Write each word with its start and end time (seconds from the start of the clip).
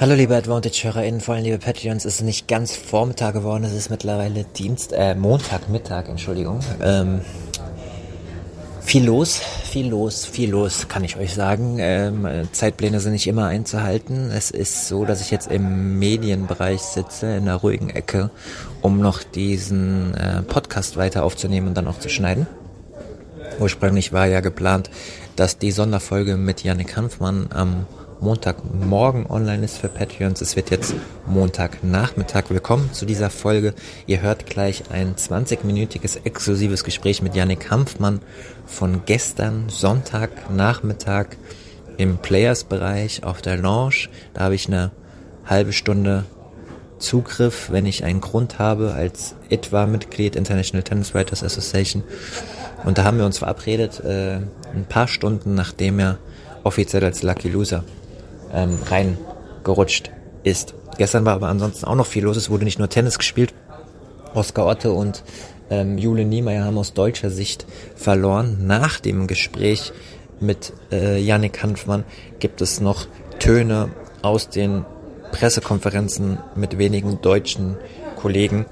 Hallo 0.00 0.14
liebe 0.14 0.36
Advantage-HörerInnen, 0.36 1.20
vor 1.20 1.34
allem 1.34 1.42
liebe 1.42 1.58
Patreons, 1.58 2.04
es 2.04 2.14
ist 2.14 2.22
nicht 2.22 2.46
ganz 2.46 2.76
Vormittag 2.76 3.34
geworden, 3.34 3.64
es 3.64 3.72
ist 3.72 3.90
mittlerweile 3.90 4.44
Dienst, 4.44 4.92
äh, 4.92 5.16
Montagmittag, 5.16 6.08
Entschuldigung. 6.08 6.60
Ähm, 6.80 7.20
viel 8.80 9.04
los, 9.04 9.40
viel 9.64 9.88
los, 9.88 10.24
viel 10.24 10.50
los, 10.50 10.86
kann 10.86 11.02
ich 11.02 11.16
euch 11.16 11.34
sagen. 11.34 11.78
Ähm, 11.80 12.28
Zeitpläne 12.52 13.00
sind 13.00 13.10
nicht 13.10 13.26
immer 13.26 13.46
einzuhalten. 13.46 14.30
Es 14.30 14.52
ist 14.52 14.86
so, 14.86 15.04
dass 15.04 15.20
ich 15.20 15.32
jetzt 15.32 15.50
im 15.50 15.98
Medienbereich 15.98 16.80
sitze, 16.80 17.26
in 17.26 17.42
einer 17.42 17.56
ruhigen 17.56 17.90
Ecke, 17.90 18.30
um 18.80 19.00
noch 19.00 19.24
diesen 19.24 20.14
äh, 20.14 20.42
Podcast 20.42 20.96
weiter 20.96 21.24
aufzunehmen 21.24 21.66
und 21.66 21.76
dann 21.76 21.88
auch 21.88 21.98
zu 21.98 22.08
schneiden. 22.08 22.46
Ursprünglich 23.58 24.12
war 24.12 24.26
ja 24.26 24.38
geplant, 24.38 24.90
dass 25.34 25.58
die 25.58 25.72
Sonderfolge 25.72 26.36
mit 26.36 26.62
Yannick 26.62 26.96
Hanfmann 26.96 27.48
am 27.50 27.86
Montagmorgen 28.20 29.26
online 29.26 29.64
ist 29.64 29.78
für 29.78 29.88
Patreons. 29.88 30.40
Es 30.40 30.56
wird 30.56 30.70
jetzt 30.70 30.94
Montagnachmittag. 31.26 32.50
Willkommen 32.50 32.92
zu 32.92 33.06
dieser 33.06 33.30
Folge. 33.30 33.74
Ihr 34.08 34.22
hört 34.22 34.46
gleich 34.46 34.90
ein 34.90 35.14
20-minütiges 35.14 36.24
exklusives 36.24 36.82
Gespräch 36.82 37.22
mit 37.22 37.36
Yannick 37.36 37.70
Hanfmann 37.70 38.20
von 38.66 39.02
gestern 39.06 39.68
Sonntagnachmittag 39.68 41.26
im 41.96 42.18
Players-Bereich 42.18 43.22
auf 43.22 43.40
der 43.40 43.56
Lounge. 43.56 44.08
Da 44.34 44.42
habe 44.42 44.56
ich 44.56 44.66
eine 44.66 44.90
halbe 45.46 45.72
Stunde 45.72 46.24
Zugriff, 46.98 47.70
wenn 47.70 47.86
ich 47.86 48.02
einen 48.02 48.20
Grund 48.20 48.58
habe, 48.58 48.94
als 48.94 49.36
etwa 49.48 49.86
Mitglied 49.86 50.34
International 50.34 50.82
Tennis 50.82 51.14
Writers 51.14 51.44
Association. 51.44 52.02
Und 52.84 52.98
da 52.98 53.04
haben 53.04 53.18
wir 53.18 53.26
uns 53.26 53.38
verabredet, 53.38 54.00
äh, 54.00 54.40
ein 54.74 54.86
paar 54.88 55.06
Stunden 55.06 55.54
nachdem 55.54 56.00
er 56.00 56.18
offiziell 56.64 57.04
als 57.04 57.22
Lucky 57.22 57.48
Loser 57.48 57.84
ähm, 58.52 58.78
reingerutscht 58.84 60.10
ist. 60.42 60.74
Gestern 60.96 61.24
war 61.24 61.34
aber 61.34 61.48
ansonsten 61.48 61.86
auch 61.86 61.94
noch 61.94 62.06
viel 62.06 62.24
los. 62.24 62.36
Es 62.36 62.50
wurde 62.50 62.64
nicht 62.64 62.78
nur 62.78 62.88
Tennis 62.88 63.18
gespielt. 63.18 63.54
Oskar 64.34 64.66
Otte 64.66 64.92
und 64.92 65.22
ähm, 65.70 65.98
Jule 65.98 66.24
Niemeyer 66.24 66.64
haben 66.64 66.78
aus 66.78 66.92
deutscher 66.94 67.30
Sicht 67.30 67.66
verloren. 67.96 68.66
Nach 68.66 69.00
dem 69.00 69.26
Gespräch 69.26 69.92
mit 70.40 70.72
äh, 70.92 71.20
Yannick 71.20 71.62
Hanfmann 71.62 72.04
gibt 72.38 72.60
es 72.60 72.80
noch 72.80 73.06
Töne 73.38 73.90
aus 74.22 74.48
den 74.48 74.84
Pressekonferenzen 75.32 76.38
mit 76.54 76.78
wenigen 76.78 77.20
deutschen 77.20 77.76
Kollegen 78.16 78.66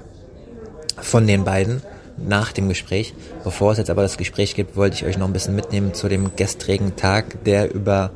von 0.99 1.27
den 1.27 1.43
beiden 1.43 1.81
nach 2.17 2.51
dem 2.51 2.67
Gespräch. 2.67 3.13
Bevor 3.43 3.71
es 3.71 3.77
jetzt 3.77 3.89
aber 3.89 4.01
das 4.01 4.17
Gespräch 4.17 4.55
gibt, 4.55 4.75
wollte 4.75 4.95
ich 4.95 5.05
euch 5.05 5.17
noch 5.17 5.27
ein 5.27 5.33
bisschen 5.33 5.55
mitnehmen 5.55 5.93
zu 5.93 6.09
dem 6.09 6.35
gestrigen 6.35 6.95
Tag, 6.95 7.43
der 7.43 7.73
über 7.73 8.11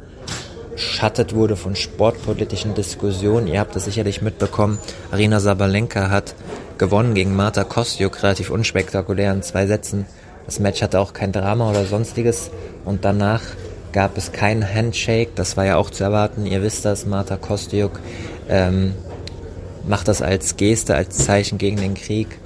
überschattet 0.72 1.36
wurde 1.36 1.55
von 1.55 1.75
sportpolitischen 1.75 2.73
Diskussionen. 2.73 3.47
Ihr 3.47 3.59
habt 3.59 3.75
das 3.75 3.86
sicherlich 3.86 4.22
mitbekommen. 4.22 4.80
Arina 5.11 5.39
Sabalenka 5.39 6.09
hat 6.09 6.33
gewonnen 6.78 7.13
gegen 7.13 7.36
Marta 7.36 7.63
Kostiuk, 7.63 8.23
relativ 8.23 8.50
unspektakulär 8.50 9.33
in 9.33 9.44
zwei 9.44 9.67
Sätzen. 9.67 10.05
Das 10.45 10.59
Match 10.59 10.81
hatte 10.81 11.00
auch 11.00 11.13
kein 11.13 11.31
Drama 11.31 11.69
oder 11.69 11.85
sonstiges. 11.85 12.51
Und 12.85 13.06
danach 13.06 13.41
gab 13.91 14.18
es 14.18 14.31
kein 14.31 14.68
Handshake. 14.68 15.31
Das 15.35 15.57
war 15.57 15.66
ja 15.66 15.78
auch 15.78 15.90
zu 15.90 16.03
erwarten. 16.03 16.45
Ihr 16.45 16.62
wisst 16.62 16.85
das, 16.85 17.06
Marta 17.06 17.38
Kostiuk 17.38 18.00
ähm, 18.50 18.94
macht 19.88 20.07
das 20.07 20.22
als 20.22 20.57
Geste, 20.57 20.95
als 20.95 21.18
Zeichen 21.18 21.57
gegen 21.57 21.78
den 21.78 21.94
Krieg 21.94 22.40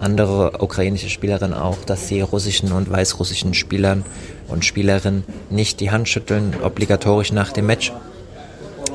andere 0.00 0.62
ukrainische 0.62 1.08
Spielerinnen 1.08 1.56
auch, 1.56 1.78
dass 1.86 2.08
sie 2.08 2.20
russischen 2.20 2.72
und 2.72 2.90
weißrussischen 2.90 3.54
Spielern 3.54 4.04
und 4.48 4.64
Spielerinnen 4.64 5.24
nicht 5.50 5.80
die 5.80 5.90
Hand 5.90 6.08
schütteln, 6.08 6.54
obligatorisch 6.62 7.32
nach 7.32 7.52
dem 7.52 7.66
Match. 7.66 7.92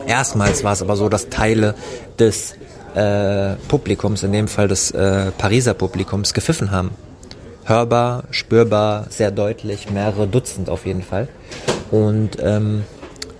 Erstmals 0.07 0.63
war 0.63 0.73
es 0.73 0.81
aber 0.81 0.95
so, 0.95 1.09
dass 1.09 1.29
Teile 1.29 1.75
des 2.19 2.55
äh, 2.95 3.55
Publikums, 3.67 4.23
in 4.23 4.31
dem 4.31 4.47
Fall 4.47 4.67
des 4.67 4.91
äh, 4.91 5.31
Pariser 5.37 5.73
Publikums, 5.73 6.33
gepfiffen 6.33 6.71
haben. 6.71 6.91
Hörbar, 7.65 8.23
spürbar, 8.31 9.05
sehr 9.09 9.31
deutlich, 9.31 9.89
mehrere 9.89 10.27
Dutzend 10.27 10.69
auf 10.69 10.85
jeden 10.85 11.03
Fall. 11.03 11.27
Und 11.91 12.37
ähm, 12.41 12.83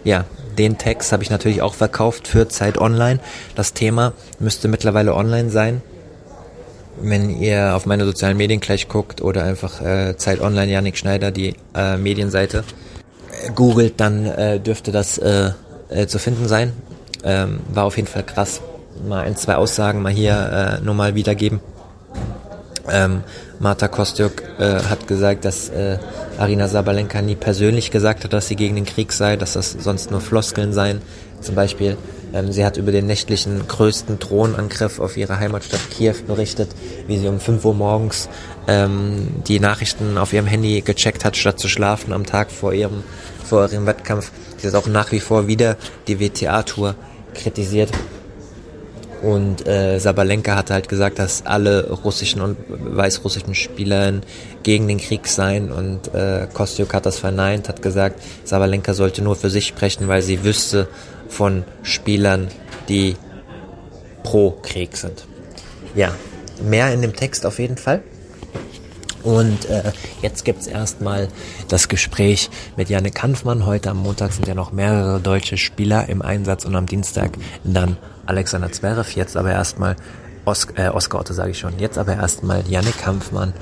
ja, 0.03 0.25
den 0.57 0.77
Text 0.77 1.11
habe 1.11 1.23
ich 1.23 1.29
natürlich 1.29 1.61
auch 1.61 1.73
verkauft 1.73 2.27
für 2.27 2.47
Zeit 2.47 2.77
Online. 2.77 3.19
Das 3.55 3.73
Thema 3.73 4.13
müsste 4.39 4.67
mittlerweile 4.67 5.15
online 5.15 5.49
sein 5.49 5.81
wenn 7.01 7.29
ihr 7.29 7.75
auf 7.75 7.85
meine 7.85 8.05
sozialen 8.05 8.37
Medien 8.37 8.59
gleich 8.59 8.87
guckt 8.87 9.21
oder 9.21 9.43
einfach 9.43 9.81
äh, 9.81 10.15
Zeit 10.17 10.41
Online 10.41 10.71
Janik 10.71 10.97
Schneider, 10.97 11.31
die 11.31 11.55
äh, 11.75 11.97
Medienseite, 11.97 12.63
äh, 13.45 13.51
googelt, 13.51 13.99
dann 13.99 14.25
äh, 14.25 14.59
dürfte 14.59 14.91
das 14.91 15.17
äh, 15.17 15.51
äh, 15.89 16.07
zu 16.07 16.19
finden 16.19 16.47
sein. 16.47 16.73
Ähm, 17.23 17.59
war 17.73 17.85
auf 17.85 17.97
jeden 17.97 18.07
Fall 18.07 18.23
krass. 18.23 18.61
Mal 19.07 19.23
ein, 19.23 19.35
zwei 19.35 19.55
Aussagen 19.55 20.01
mal 20.01 20.11
hier 20.11 20.79
äh, 20.81 20.85
nochmal 20.85 21.15
wiedergeben. 21.15 21.59
Ähm, 22.89 23.23
Marta 23.59 23.87
Kostyuk 23.87 24.43
äh, 24.59 24.81
hat 24.83 25.07
gesagt, 25.07 25.45
dass 25.45 25.69
äh, 25.69 25.97
Arina 26.37 26.67
Sabalenka 26.67 27.21
nie 27.21 27.35
persönlich 27.35 27.91
gesagt 27.91 28.23
hat, 28.23 28.33
dass 28.33 28.47
sie 28.47 28.55
gegen 28.55 28.75
den 28.75 28.85
Krieg 28.85 29.13
sei, 29.13 29.37
dass 29.37 29.53
das 29.53 29.71
sonst 29.71 30.09
nur 30.11 30.21
Floskeln 30.21 30.73
seien. 30.73 31.01
Zum 31.41 31.55
Beispiel 31.55 31.97
sie 32.49 32.65
hat 32.65 32.77
über 32.77 32.91
den 32.91 33.07
nächtlichen 33.07 33.67
größten 33.67 34.19
Drohnenangriff 34.19 34.99
auf 34.99 35.17
ihre 35.17 35.39
Heimatstadt 35.39 35.81
Kiew 35.91 36.15
berichtet, 36.25 36.69
wie 37.07 37.17
sie 37.17 37.27
um 37.27 37.39
5 37.39 37.65
Uhr 37.65 37.73
morgens 37.73 38.29
ähm, 38.67 39.27
die 39.47 39.59
Nachrichten 39.59 40.17
auf 40.17 40.33
ihrem 40.33 40.47
Handy 40.47 40.81
gecheckt 40.81 41.25
hat, 41.25 41.35
statt 41.35 41.59
zu 41.59 41.67
schlafen 41.67 42.13
am 42.13 42.25
Tag 42.25 42.51
vor 42.51 42.73
ihrem, 42.73 43.03
vor 43.43 43.71
ihrem 43.71 43.85
Wettkampf. 43.85 44.31
Sie 44.57 44.67
hat 44.67 44.75
auch 44.75 44.87
nach 44.87 45.11
wie 45.11 45.19
vor 45.19 45.47
wieder 45.47 45.75
die 46.07 46.19
WTA-Tour 46.19 46.95
kritisiert. 47.33 47.91
Und 49.21 49.67
äh, 49.67 49.99
Sabalenka 49.99 50.55
hatte 50.55 50.73
halt 50.73 50.89
gesagt, 50.89 51.19
dass 51.19 51.45
alle 51.45 51.91
russischen 51.91 52.41
und 52.41 52.57
weißrussischen 52.67 53.53
Spieler 53.53 54.13
gegen 54.63 54.87
den 54.87 54.97
Krieg 54.97 55.27
seien 55.27 55.71
und 55.71 56.13
äh, 56.13 56.47
Kostyuk 56.51 56.93
hat 56.93 57.05
das 57.05 57.19
verneint, 57.19 57.69
hat 57.69 57.83
gesagt, 57.83 58.21
Sabalenka 58.43 58.93
sollte 58.95 59.21
nur 59.21 59.35
für 59.35 59.51
sich 59.51 59.67
sprechen, 59.67 60.07
weil 60.07 60.21
sie 60.23 60.43
wüsste, 60.43 60.87
von 61.31 61.63
Spielern, 61.81 62.49
die 62.89 63.15
pro 64.23 64.51
Krieg 64.51 64.97
sind. 64.97 65.25
Ja, 65.95 66.13
mehr 66.61 66.93
in 66.93 67.01
dem 67.01 67.15
Text 67.15 67.45
auf 67.45 67.59
jeden 67.59 67.77
Fall. 67.77 68.03
Und 69.23 69.69
äh, 69.69 69.91
jetzt 70.21 70.45
gibt's 70.45 70.67
erstmal 70.67 71.27
das 71.67 71.87
Gespräch 71.87 72.49
mit 72.75 72.89
Janik 72.89 73.21
Hanfmann. 73.21 73.65
Heute 73.65 73.91
am 73.91 73.97
Montag 73.97 74.33
sind 74.33 74.47
ja 74.47 74.55
noch 74.55 74.71
mehrere 74.71 75.19
deutsche 75.19 75.57
Spieler 75.57 76.09
im 76.09 76.21
Einsatz 76.21 76.65
und 76.65 76.75
am 76.75 76.87
Dienstag 76.87 77.31
dann 77.63 77.97
Alexander 78.31 78.71
Zverev. 78.71 79.15
Jetzt 79.15 79.35
aber 79.37 79.51
erstmal 79.51 79.95
Os 80.45 80.67
äh, 80.75 80.87
Oskar 80.89 81.21
Otto 81.21 81.33
sage 81.33 81.51
ich 81.51 81.59
schon. 81.59 81.77
Jetzt 81.77 81.97
aber 81.97 82.15
erstmal 82.15 82.63
Janik 82.67 83.05
Hanfmann 83.05 83.53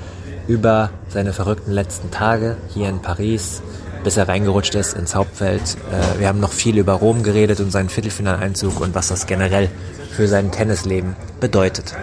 über 0.48 0.90
seine 1.08 1.32
verrückten 1.32 1.72
letzten 1.72 2.10
Tage 2.10 2.56
hier 2.72 2.88
in 2.88 3.02
Paris, 3.02 3.62
bis 4.02 4.16
er 4.16 4.28
reingerutscht 4.28 4.74
ist 4.74 4.94
ins 4.94 5.14
Hauptfeld. 5.14 5.62
Äh, 5.92 6.20
wir 6.20 6.28
haben 6.28 6.40
noch 6.40 6.52
viel 6.52 6.78
über 6.78 6.94
Rom 6.94 7.22
geredet 7.22 7.60
und 7.60 7.70
seinen 7.70 7.88
Viertelfinaleinzug 7.88 8.80
und 8.80 8.94
was 8.94 9.08
das 9.08 9.26
generell 9.26 9.68
für 10.12 10.26
sein 10.26 10.50
Tennisleben 10.50 11.16
bedeutet. 11.40 11.94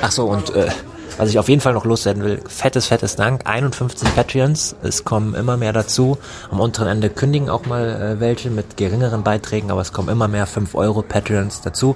Ach 0.00 0.10
so, 0.10 0.26
und 0.26 0.54
äh, 0.54 0.68
was 1.18 1.28
ich 1.30 1.38
auf 1.38 1.48
jeden 1.48 1.60
Fall 1.60 1.72
noch 1.72 1.84
loswerden 1.84 2.22
will, 2.22 2.40
fettes, 2.46 2.86
fettes 2.86 3.16
Dank. 3.16 3.42
51 3.44 4.14
Patreons, 4.14 4.76
es 4.82 5.04
kommen 5.04 5.34
immer 5.34 5.56
mehr 5.56 5.72
dazu. 5.72 6.18
Am 6.50 6.60
unteren 6.60 6.88
Ende 6.88 7.10
kündigen 7.10 7.48
auch 7.48 7.66
mal 7.66 8.16
äh, 8.16 8.20
welche 8.20 8.50
mit 8.50 8.76
geringeren 8.76 9.22
Beiträgen, 9.22 9.70
aber 9.70 9.80
es 9.80 9.92
kommen 9.92 10.08
immer 10.08 10.28
mehr 10.28 10.46
5 10.46 10.74
Euro 10.74 11.02
Patreons 11.02 11.60
dazu. 11.60 11.94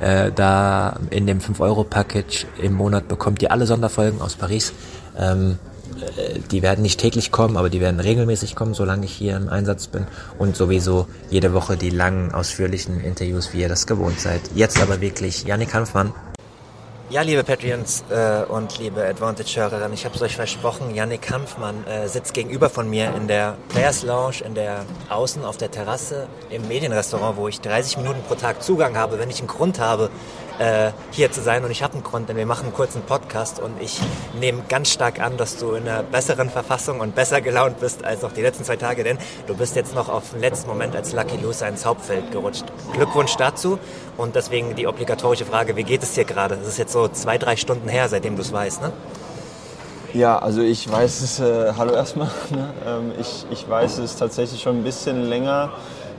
Äh, 0.00 0.32
da 0.32 0.98
in 1.10 1.26
dem 1.26 1.40
5 1.40 1.60
Euro 1.60 1.84
Package 1.84 2.46
im 2.60 2.74
Monat 2.74 3.08
bekommt 3.08 3.42
ihr 3.42 3.52
alle 3.52 3.66
Sonderfolgen 3.66 4.20
aus 4.20 4.34
Paris. 4.36 4.72
Ähm, 5.18 5.58
äh, 6.00 6.38
die 6.50 6.62
werden 6.62 6.82
nicht 6.82 7.00
täglich 7.00 7.30
kommen, 7.30 7.56
aber 7.56 7.70
die 7.70 7.80
werden 7.80 8.00
regelmäßig 8.00 8.54
kommen, 8.54 8.74
solange 8.74 9.06
ich 9.06 9.12
hier 9.12 9.36
im 9.36 9.48
Einsatz 9.48 9.86
bin. 9.86 10.06
Und 10.38 10.56
sowieso 10.56 11.06
jede 11.30 11.52
Woche 11.52 11.76
die 11.76 11.90
langen, 11.90 12.32
ausführlichen 12.32 13.00
Interviews, 13.00 13.52
wie 13.52 13.60
ihr 13.60 13.68
das 13.68 13.86
gewohnt 13.86 14.20
seid. 14.20 14.40
Jetzt 14.54 14.80
aber 14.80 15.00
wirklich 15.00 15.44
Janik 15.44 15.74
Hanfmann. 15.74 16.12
Ja, 17.08 17.22
liebe 17.22 17.44
Patreons 17.44 18.02
äh, 18.10 18.42
und 18.48 18.80
liebe 18.80 19.06
Advantage-Hörerinnen, 19.06 19.92
ich 19.92 20.04
habe 20.04 20.16
es 20.16 20.22
euch 20.22 20.34
versprochen, 20.34 20.92
Yannick 20.92 21.30
Hanfmann 21.30 21.86
äh, 21.86 22.08
sitzt 22.08 22.34
gegenüber 22.34 22.68
von 22.68 22.90
mir 22.90 23.14
in 23.14 23.28
der 23.28 23.56
Players 23.68 24.02
Lounge, 24.02 24.42
in 24.44 24.56
der 24.56 24.84
außen 25.08 25.44
auf 25.44 25.56
der 25.56 25.70
Terrasse 25.70 26.26
im 26.50 26.66
Medienrestaurant, 26.66 27.36
wo 27.36 27.46
ich 27.46 27.60
30 27.60 27.98
Minuten 27.98 28.22
pro 28.26 28.34
Tag 28.34 28.60
Zugang 28.60 28.96
habe, 28.96 29.20
wenn 29.20 29.30
ich 29.30 29.38
einen 29.38 29.46
Grund 29.46 29.78
habe, 29.78 30.10
äh, 30.58 30.92
hier 31.10 31.30
zu 31.32 31.42
sein. 31.42 31.64
Und 31.64 31.70
ich 31.70 31.82
habe 31.82 31.94
einen 31.94 32.02
Grund, 32.02 32.28
denn 32.28 32.36
wir 32.36 32.46
machen 32.46 32.66
einen 32.66 32.74
kurzen 32.74 33.02
Podcast 33.02 33.60
und 33.60 33.80
ich 33.80 34.00
nehme 34.40 34.62
ganz 34.68 34.90
stark 34.90 35.20
an, 35.20 35.36
dass 35.36 35.56
du 35.58 35.72
in 35.72 35.88
einer 35.88 36.02
besseren 36.02 36.50
Verfassung 36.50 37.00
und 37.00 37.14
besser 37.14 37.40
gelaunt 37.40 37.80
bist 37.80 38.04
als 38.04 38.22
noch 38.22 38.32
die 38.32 38.42
letzten 38.42 38.64
zwei 38.64 38.76
Tage, 38.76 39.04
denn 39.04 39.18
du 39.46 39.56
bist 39.56 39.76
jetzt 39.76 39.94
noch 39.94 40.08
auf 40.08 40.30
den 40.30 40.40
letzten 40.40 40.68
Moment 40.68 40.96
als 40.96 41.12
Lucky 41.12 41.36
Loser 41.36 41.68
ins 41.68 41.84
Hauptfeld 41.84 42.30
gerutscht. 42.32 42.64
Glückwunsch 42.92 43.36
dazu 43.36 43.78
und 44.16 44.34
deswegen 44.36 44.74
die 44.74 44.86
obligatorische 44.86 45.44
Frage, 45.44 45.76
wie 45.76 45.84
geht 45.84 46.02
es 46.02 46.14
dir 46.14 46.24
gerade? 46.24 46.56
Das 46.56 46.66
ist 46.66 46.78
jetzt 46.78 46.92
so 46.92 47.08
zwei, 47.08 47.38
drei 47.38 47.56
Stunden 47.56 47.88
her, 47.88 48.08
seitdem 48.08 48.36
du 48.36 48.42
es 48.42 48.52
weißt, 48.52 48.82
ne? 48.82 48.92
Ja, 50.14 50.38
also 50.38 50.62
ich 50.62 50.90
weiß 50.90 51.20
es, 51.20 51.40
äh, 51.40 51.74
hallo 51.76 51.92
erstmal, 51.92 52.28
ne? 52.50 52.70
ähm, 52.86 53.12
ich, 53.20 53.44
ich 53.50 53.68
weiß 53.68 53.98
es 53.98 54.16
tatsächlich 54.16 54.62
schon 54.62 54.78
ein 54.78 54.84
bisschen 54.84 55.28
länger, 55.28 55.72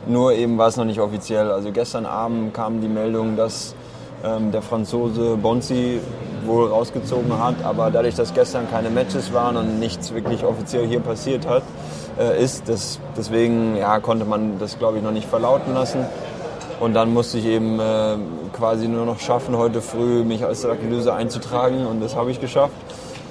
nur 0.08 0.34
eben 0.34 0.58
war 0.58 0.68
es 0.68 0.78
noch 0.78 0.86
nicht 0.86 1.00
offiziell. 1.00 1.52
Also 1.52 1.72
gestern 1.72 2.06
Abend 2.06 2.54
kam 2.54 2.80
die 2.80 2.88
Meldung, 2.88 3.36
dass 3.36 3.74
ähm, 4.24 4.52
der 4.52 4.62
Franzose 4.62 5.38
Bonzi 5.38 6.00
wohl 6.46 6.68
rausgezogen 6.68 7.38
hat. 7.44 7.56
Aber 7.64 7.92
dadurch, 7.92 8.16
dass 8.16 8.34
gestern 8.34 8.70
keine 8.70 8.90
Matches 8.90 9.34
waren 9.34 9.58
und 9.58 9.80
nichts 9.80 10.14
wirklich 10.14 10.44
offiziell 10.44 10.88
hier 10.88 11.00
passiert 11.00 11.48
hat, 11.48 11.64
äh, 12.20 12.42
ist, 12.44 12.68
das, 12.70 13.00
deswegen 13.16 13.76
ja, 13.76 14.00
konnte 14.00 14.26
man 14.26 14.60
das, 14.60 14.80
glaube 14.80 14.98
ich, 14.98 15.04
noch 15.04 15.12
nicht 15.12 15.28
verlauten 15.28 15.74
lassen. 15.74 16.06
Und 16.80 16.94
dann 16.94 17.12
musste 17.12 17.40
ich 17.40 17.46
eben 17.46 17.80
äh, 17.80 18.18
quasi 18.54 18.88
nur 18.88 19.06
noch 19.06 19.20
schaffen, 19.20 19.58
heute 19.58 19.82
früh 19.82 20.24
mich 20.24 20.46
als 20.46 20.64
Lucky 20.64 21.10
einzutragen 21.10 21.88
und 21.88 22.02
das 22.02 22.16
habe 22.16 22.30
ich 22.30 22.40
geschafft. 22.40 22.74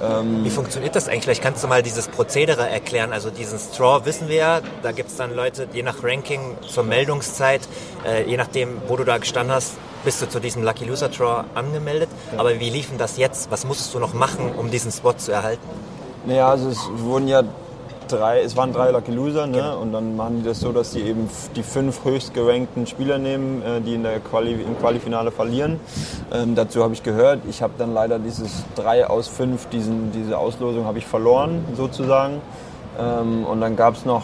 Ähm 0.03 0.45
Wie 0.45 0.51
funktioniert 0.51 0.97
das 0.97 1.09
eigentlich? 1.09 1.23
Vielleicht 1.23 1.43
kannst 1.43 1.63
du 1.63 1.69
mal 1.69 1.83
dieses 1.83 2.09
Prozedere 2.09 2.69
erklären. 2.69 3.13
Also 3.13 3.31
diesen 3.31 3.59
Straw 3.59 4.05
wissen 4.05 4.29
wir 4.29 4.37
ja, 4.37 4.61
da 4.83 4.93
gibt 4.93 5.11
es 5.11 5.17
dann 5.17 5.35
Leute, 5.35 5.69
je 5.73 5.83
nach 5.83 6.03
Ranking 6.03 6.57
zur 6.67 6.83
Meldungszeit, 6.83 7.61
äh, 8.05 8.29
je 8.29 8.37
nachdem, 8.37 8.83
wo 8.89 8.97
du 8.97 9.05
da 9.05 9.19
gestanden 9.19 9.55
hast, 9.55 9.75
bist 10.05 10.23
du 10.23 10.29
zu 10.29 10.41
diesem 10.41 10.63
Lucky 10.63 10.85
Loser 10.85 11.09
Draw 11.09 11.45
angemeldet. 11.55 12.09
Ja. 12.33 12.41
Aber 12.41 12.59
wie 12.61 12.71
liefen 12.71 12.99
das 12.99 13.17
jetzt? 13.17 13.51
Was 13.51 13.67
musstest 13.67 13.95
du 13.95 13.99
noch 13.99 14.15
machen, 14.15 14.53
um 14.57 14.71
diesen 14.71 14.93
Spot 14.93 15.13
zu 15.13 15.33
erhalten? 15.33 15.67
Naja, 16.27 16.49
also 16.49 16.69
es 16.69 16.89
wurden 16.97 17.29
ja 17.29 17.43
drei, 18.09 18.41
es 18.41 18.57
waren 18.57 18.73
drei 18.73 18.91
Lucky 18.91 19.13
Loser, 19.13 19.47
ne? 19.47 19.59
Genau. 19.59 19.81
Und 19.81 19.93
dann 19.93 20.17
machen 20.17 20.39
die 20.39 20.45
das 20.45 20.61
so, 20.61 20.73
dass 20.73 20.93
sie 20.93 21.03
eben 21.03 21.29
die 21.55 21.63
fünf 21.63 22.05
höchst 22.05 22.35
gerankten 22.35 22.87
Spieler 22.87 23.19
nehmen, 23.19 23.63
äh, 23.63 23.81
die 23.81 23.95
in 23.95 24.03
der 24.03 24.21
Quali 24.21 24.53
im 24.53 24.79
Qualifinale 24.79 25.31
verlieren. 25.31 25.81
Ähm, 26.33 26.55
dazu 26.55 26.83
habe 26.83 26.95
ich 26.95 27.03
gehört. 27.03 27.41
Ich 27.49 27.63
habe 27.63 27.75
dann 27.79 27.93
leider 27.95 28.19
dieses 28.19 28.65
drei 28.75 29.07
aus 29.07 29.29
fünf, 29.29 29.67
diesen, 29.69 30.13
diese 30.13 30.39
Auslosung 30.39 30.85
habe 30.85 30.99
ich 30.99 31.07
verloren 31.07 31.65
sozusagen. 31.77 32.41
Ähm, 32.99 33.45
und 33.45 33.61
dann 33.61 33.77
gab 33.77 33.95
es 33.95 34.05
noch 34.05 34.23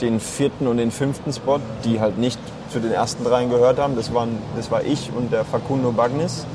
den 0.00 0.20
vierten 0.20 0.66
und 0.66 0.78
den 0.78 0.90
fünften 0.90 1.32
Spot, 1.32 1.60
die 1.84 2.00
halt 2.00 2.18
nicht 2.18 2.38
zu 2.72 2.80
den 2.80 2.92
ersten 2.92 3.24
dreien 3.24 3.50
gehört 3.50 3.78
haben. 3.78 3.94
Das, 3.96 4.12
waren, 4.14 4.38
das 4.56 4.70
war 4.70 4.82
ich 4.84 5.10
und 5.16 5.32
der 5.32 5.44
Facundo 5.44 5.92
Bagnis. 5.92 6.46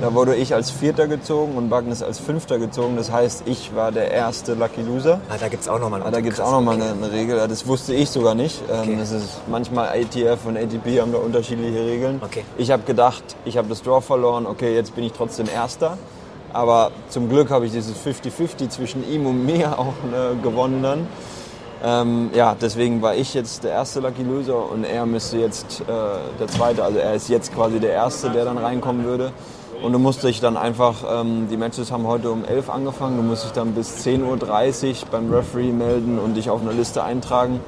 Da 0.00 0.12
wurde 0.14 0.34
ich 0.34 0.52
als 0.52 0.70
Vierter 0.70 1.06
gezogen 1.06 1.54
und 1.54 1.68
Bagnis 1.68 2.02
als 2.02 2.18
Fünfter 2.18 2.58
gezogen. 2.58 2.96
Das 2.96 3.12
heißt, 3.12 3.44
ich 3.46 3.74
war 3.74 3.92
der 3.92 4.10
erste 4.10 4.54
Lucky 4.54 4.82
Loser. 4.82 5.20
Ah, 5.28 5.36
da 5.38 5.48
gibt 5.48 5.62
es 5.62 5.68
auch 5.68 5.78
nochmal 5.78 6.00
eine, 6.00 6.08
ah, 6.08 6.10
da 6.10 6.20
gibt's 6.20 6.40
auch 6.40 6.50
noch 6.50 6.60
mal 6.60 6.74
eine, 6.74 6.90
eine 6.90 7.12
Regel. 7.12 7.36
Das 7.46 7.68
wusste 7.68 7.94
ich 7.94 8.10
sogar 8.10 8.34
nicht. 8.34 8.60
Ähm, 8.68 8.80
okay. 8.80 8.96
Das 8.98 9.12
ist 9.12 9.42
manchmal 9.48 9.90
ATF 9.90 10.44
und 10.44 10.56
ATP 10.56 11.00
haben 11.00 11.12
da 11.12 11.18
unterschiedliche 11.18 11.86
Regeln. 11.86 12.20
Okay. 12.20 12.44
Ich 12.58 12.72
habe 12.72 12.82
gedacht, 12.82 13.22
ich 13.44 13.56
habe 13.56 13.68
das 13.68 13.82
Draw 13.82 14.00
verloren. 14.00 14.46
Okay, 14.46 14.74
jetzt 14.74 14.94
bin 14.96 15.04
ich 15.04 15.12
trotzdem 15.12 15.46
Erster. 15.48 15.96
Aber 16.52 16.90
zum 17.08 17.28
Glück 17.28 17.50
habe 17.50 17.66
ich 17.66 17.72
dieses 17.72 17.94
50-50 17.96 18.70
zwischen 18.70 19.08
ihm 19.08 19.24
und 19.26 19.46
mir 19.46 19.78
auch 19.78 19.94
ne, 20.10 20.36
gewonnen 20.42 20.82
dann. 20.82 21.06
Ähm, 21.84 22.30
ja, 22.32 22.54
deswegen 22.60 23.02
war 23.02 23.14
ich 23.16 23.34
jetzt 23.34 23.64
der 23.64 23.72
erste 23.72 24.00
Lucky 24.00 24.22
Loser 24.22 24.70
und 24.70 24.84
er 24.84 25.04
müsste 25.04 25.38
jetzt 25.38 25.80
äh, 25.80 25.84
der 26.38 26.46
zweite. 26.46 26.84
Also 26.84 26.98
er 26.98 27.14
ist 27.14 27.28
jetzt 27.28 27.52
quasi 27.54 27.80
der 27.80 27.90
erste, 27.90 28.30
der 28.30 28.44
dann 28.44 28.58
reinkommen 28.58 29.04
würde. 29.04 29.32
Und 29.82 29.92
du 29.92 29.98
musst 29.98 30.22
dich 30.22 30.40
dann 30.40 30.56
einfach, 30.56 31.02
ähm, 31.10 31.48
die 31.50 31.56
Matches 31.56 31.90
haben 31.90 32.06
heute 32.06 32.30
um 32.30 32.44
11 32.44 32.70
angefangen, 32.70 33.16
du 33.16 33.24
musst 33.24 33.44
dich 33.44 33.52
dann 33.52 33.72
bis 33.72 34.06
10.30 34.06 34.90
Uhr 34.90 34.94
beim 35.10 35.32
Referee 35.32 35.72
melden 35.72 36.20
und 36.20 36.34
dich 36.34 36.50
auf 36.50 36.60
eine 36.60 36.70
Liste 36.70 37.02
eintragen. 37.02 37.58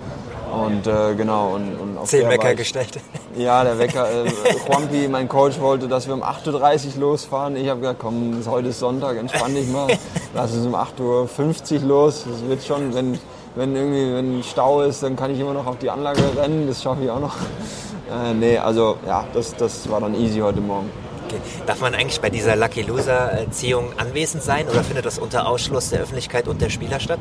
Und 0.52 0.87
äh, 0.87 1.14
genau. 1.17 1.55
Und, 1.55 1.75
und 1.75 1.99
auf 1.99 2.08
Zehn 2.08 2.28
Wecker 2.28 2.55
gestellt. 2.55 3.00
Ja, 3.37 3.64
der 3.64 3.81
Wecker. 3.81 4.06
Äh, 4.08 4.31
Juanpi, 4.69 5.08
mein 5.08 5.28
Coach, 5.28 5.58
wollte, 5.58 5.88
dass 5.88 6.06
wir 6.06 6.14
um 6.14 6.22
8.30 6.22 6.94
Uhr 6.94 7.00
losfahren. 7.00 7.56
Ich 7.56 7.69
habe 7.69 7.81
gesagt, 7.81 7.99
komm, 7.99 8.40
heute 8.46 8.69
ist 8.69 8.78
Sonntag, 8.78 9.17
entspann 9.17 9.52
dich 9.52 9.67
mal. 9.69 9.88
Lass 10.34 10.52
uns 10.52 10.64
um 10.67 10.76
8.50 10.76 11.81
Uhr 11.81 11.88
los. 11.88 12.25
Das 12.28 12.49
wird 12.49 12.62
schon, 12.62 12.94
wenn, 12.94 13.19
wenn 13.54 13.74
irgendwie 13.74 14.14
wenn 14.14 14.42
Stau 14.42 14.82
ist, 14.82 15.02
dann 15.02 15.16
kann 15.16 15.30
ich 15.30 15.40
immer 15.40 15.54
noch 15.54 15.66
auf 15.66 15.78
die 15.78 15.90
Anlage 15.90 16.22
rennen. 16.36 16.66
Das 16.66 16.82
schaffe 16.82 17.04
ich 17.04 17.10
auch 17.10 17.20
noch. 17.20 17.36
Äh, 18.04 18.34
nee, 18.34 18.58
also 18.58 18.98
ja, 19.06 19.24
das, 19.32 19.56
das 19.56 19.88
war 19.88 19.98
dann 19.98 20.14
easy 20.14 20.40
heute 20.40 20.60
Morgen. 20.60 20.90
Okay. 21.26 21.38
Darf 21.66 21.80
man 21.80 21.94
eigentlich 21.94 22.20
bei 22.20 22.28
dieser 22.28 22.54
Lucky 22.54 22.82
Loser-Ziehung 22.82 23.94
anwesend 23.96 24.42
sein 24.42 24.68
oder 24.68 24.84
findet 24.84 25.06
das 25.06 25.18
unter 25.18 25.48
Ausschluss 25.48 25.88
der 25.88 26.00
Öffentlichkeit 26.00 26.46
und 26.46 26.60
der 26.60 26.68
Spieler 26.68 27.00
statt? 27.00 27.18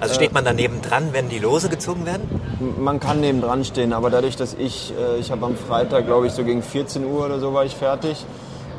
Also 0.00 0.14
steht 0.14 0.32
man 0.32 0.44
daneben 0.44 0.80
dran, 0.80 1.10
wenn 1.12 1.28
die 1.28 1.38
Lose 1.38 1.68
gezogen 1.68 2.06
werden? 2.06 2.40
Man 2.78 2.98
kann 2.98 3.20
neben 3.20 3.42
dran 3.42 3.62
stehen, 3.64 3.92
aber 3.92 4.08
dadurch, 4.08 4.36
dass 4.36 4.54
ich, 4.54 4.94
äh, 4.98 5.20
ich 5.20 5.30
habe 5.30 5.44
am 5.44 5.54
Freitag, 5.54 6.06
glaube 6.06 6.26
ich, 6.26 6.32
so 6.32 6.44
gegen 6.44 6.62
14 6.62 7.04
Uhr 7.04 7.26
oder 7.26 7.38
so 7.38 7.52
war 7.52 7.66
ich 7.66 7.76
fertig. 7.76 8.24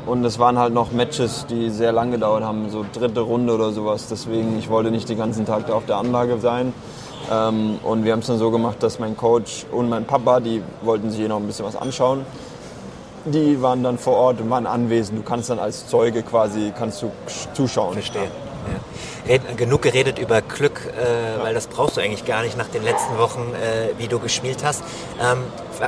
Und 0.06 0.24
es 0.24 0.38
waren 0.38 0.58
halt 0.58 0.74
noch 0.74 0.92
Matches, 0.92 1.46
die 1.46 1.70
sehr 1.70 1.92
lang 1.92 2.10
gedauert 2.10 2.44
haben, 2.44 2.68
so 2.70 2.84
dritte 2.92 3.20
Runde 3.20 3.54
oder 3.54 3.72
sowas. 3.72 4.06
Deswegen, 4.10 4.58
ich 4.58 4.68
wollte 4.68 4.90
nicht 4.90 5.08
den 5.08 5.18
ganzen 5.18 5.46
Tag 5.46 5.66
da 5.66 5.74
auf 5.74 5.86
der 5.86 5.96
Anlage 5.96 6.38
sein. 6.38 6.72
Ähm, 7.32 7.78
und 7.82 8.04
wir 8.04 8.12
haben 8.12 8.20
es 8.20 8.26
dann 8.26 8.38
so 8.38 8.50
gemacht, 8.50 8.82
dass 8.82 8.98
mein 8.98 9.16
Coach 9.16 9.64
und 9.72 9.88
mein 9.88 10.04
Papa, 10.04 10.40
die 10.40 10.62
wollten 10.82 11.10
sich 11.10 11.20
hier 11.20 11.28
noch 11.28 11.38
ein 11.38 11.46
bisschen 11.46 11.64
was 11.64 11.76
anschauen 11.76 12.26
die 13.24 13.62
waren 13.62 13.82
dann 13.82 13.98
vor 13.98 14.16
Ort 14.16 14.40
und 14.40 14.50
waren 14.50 14.66
anwesend. 14.66 15.18
Du 15.18 15.22
kannst 15.22 15.50
dann 15.50 15.58
als 15.58 15.86
Zeuge 15.86 16.22
quasi 16.22 16.72
kannst 16.76 17.02
du 17.02 17.10
zuschauen. 17.54 17.94
Verstehe. 17.94 18.28
Ja. 19.26 19.38
genug 19.56 19.82
geredet 19.82 20.18
über 20.18 20.40
Glück, 20.40 20.80
äh, 20.86 21.42
weil 21.42 21.52
das 21.54 21.66
brauchst 21.66 21.96
du 21.96 22.00
eigentlich 22.00 22.24
gar 22.24 22.42
nicht 22.42 22.56
nach 22.56 22.68
den 22.68 22.82
letzten 22.82 23.18
Wochen, 23.18 23.52
äh, 23.54 23.98
wie 23.98 24.08
du 24.08 24.18
gespielt 24.18 24.64
hast. 24.64 24.82
Ähm, 25.20 25.38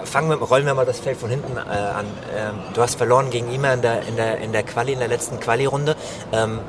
fangen 0.05 0.29
wir, 0.29 0.37
rollen 0.37 0.67
wir 0.67 0.75
mal 0.75 0.87
das 0.87 1.01
Feld 1.01 1.17
von 1.17 1.31
hinten 1.31 1.57
äh, 1.57 1.61
an. 1.61 2.07
Ähm, 2.37 2.55
du 2.75 2.83
hast 2.83 2.97
verloren 2.97 3.31
gegen 3.31 3.53
Ima 3.53 3.73
in 3.73 3.83
der, 3.83 4.03
in 4.03 4.17
der, 4.17 4.39
in 4.39 4.53
der 4.53 4.63
Quali, 4.63 4.93
in 4.93 4.99
der 4.99 5.09
letzten 5.09 5.41
Quali-Runde. 5.41 5.97
Ähm, 6.33 6.61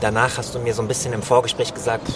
danach 0.00 0.38
hast 0.38 0.54
du 0.54 0.58
mir 0.58 0.74
so 0.74 0.82
ein 0.82 0.88
bisschen 0.88 1.12
im 1.12 1.22
Vorgespräch 1.22 1.74
gesagt, 1.74 2.08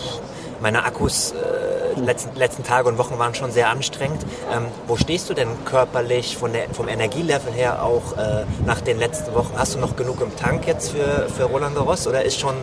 meine 0.61 0.85
Akkus 0.85 1.33
äh, 1.33 2.01
letzten, 2.01 2.37
letzten 2.37 2.65
Tage 2.65 2.89
und 2.89 2.99
Wochen 2.99 3.19
waren 3.19 3.35
schon 3.35 3.51
sehr 3.51 3.69
anstrengend. 3.69 4.25
Ähm, 4.53 4.67
wo 4.87 4.97
stehst 4.97 5.29
du 5.29 5.35
denn 5.35 5.49
körperlich 5.65 6.37
von 6.37 6.53
der, 6.53 6.69
vom 6.73 6.89
Energielevel 6.89 7.53
her 7.53 7.83
auch 7.83 8.17
äh, 8.17 8.45
nach 8.65 8.81
den 8.81 8.99
letzten 8.99 9.35
Wochen? 9.35 9.53
Hast 9.57 9.75
du 9.75 9.79
noch 9.79 9.97
genug 9.97 10.21
im 10.21 10.35
Tank 10.37 10.67
jetzt 10.67 10.91
für, 10.91 11.29
für 11.29 11.45
Roland 11.45 11.77
Garros 11.77 12.07
oder 12.07 12.25
ist 12.25 12.39
schon 12.39 12.55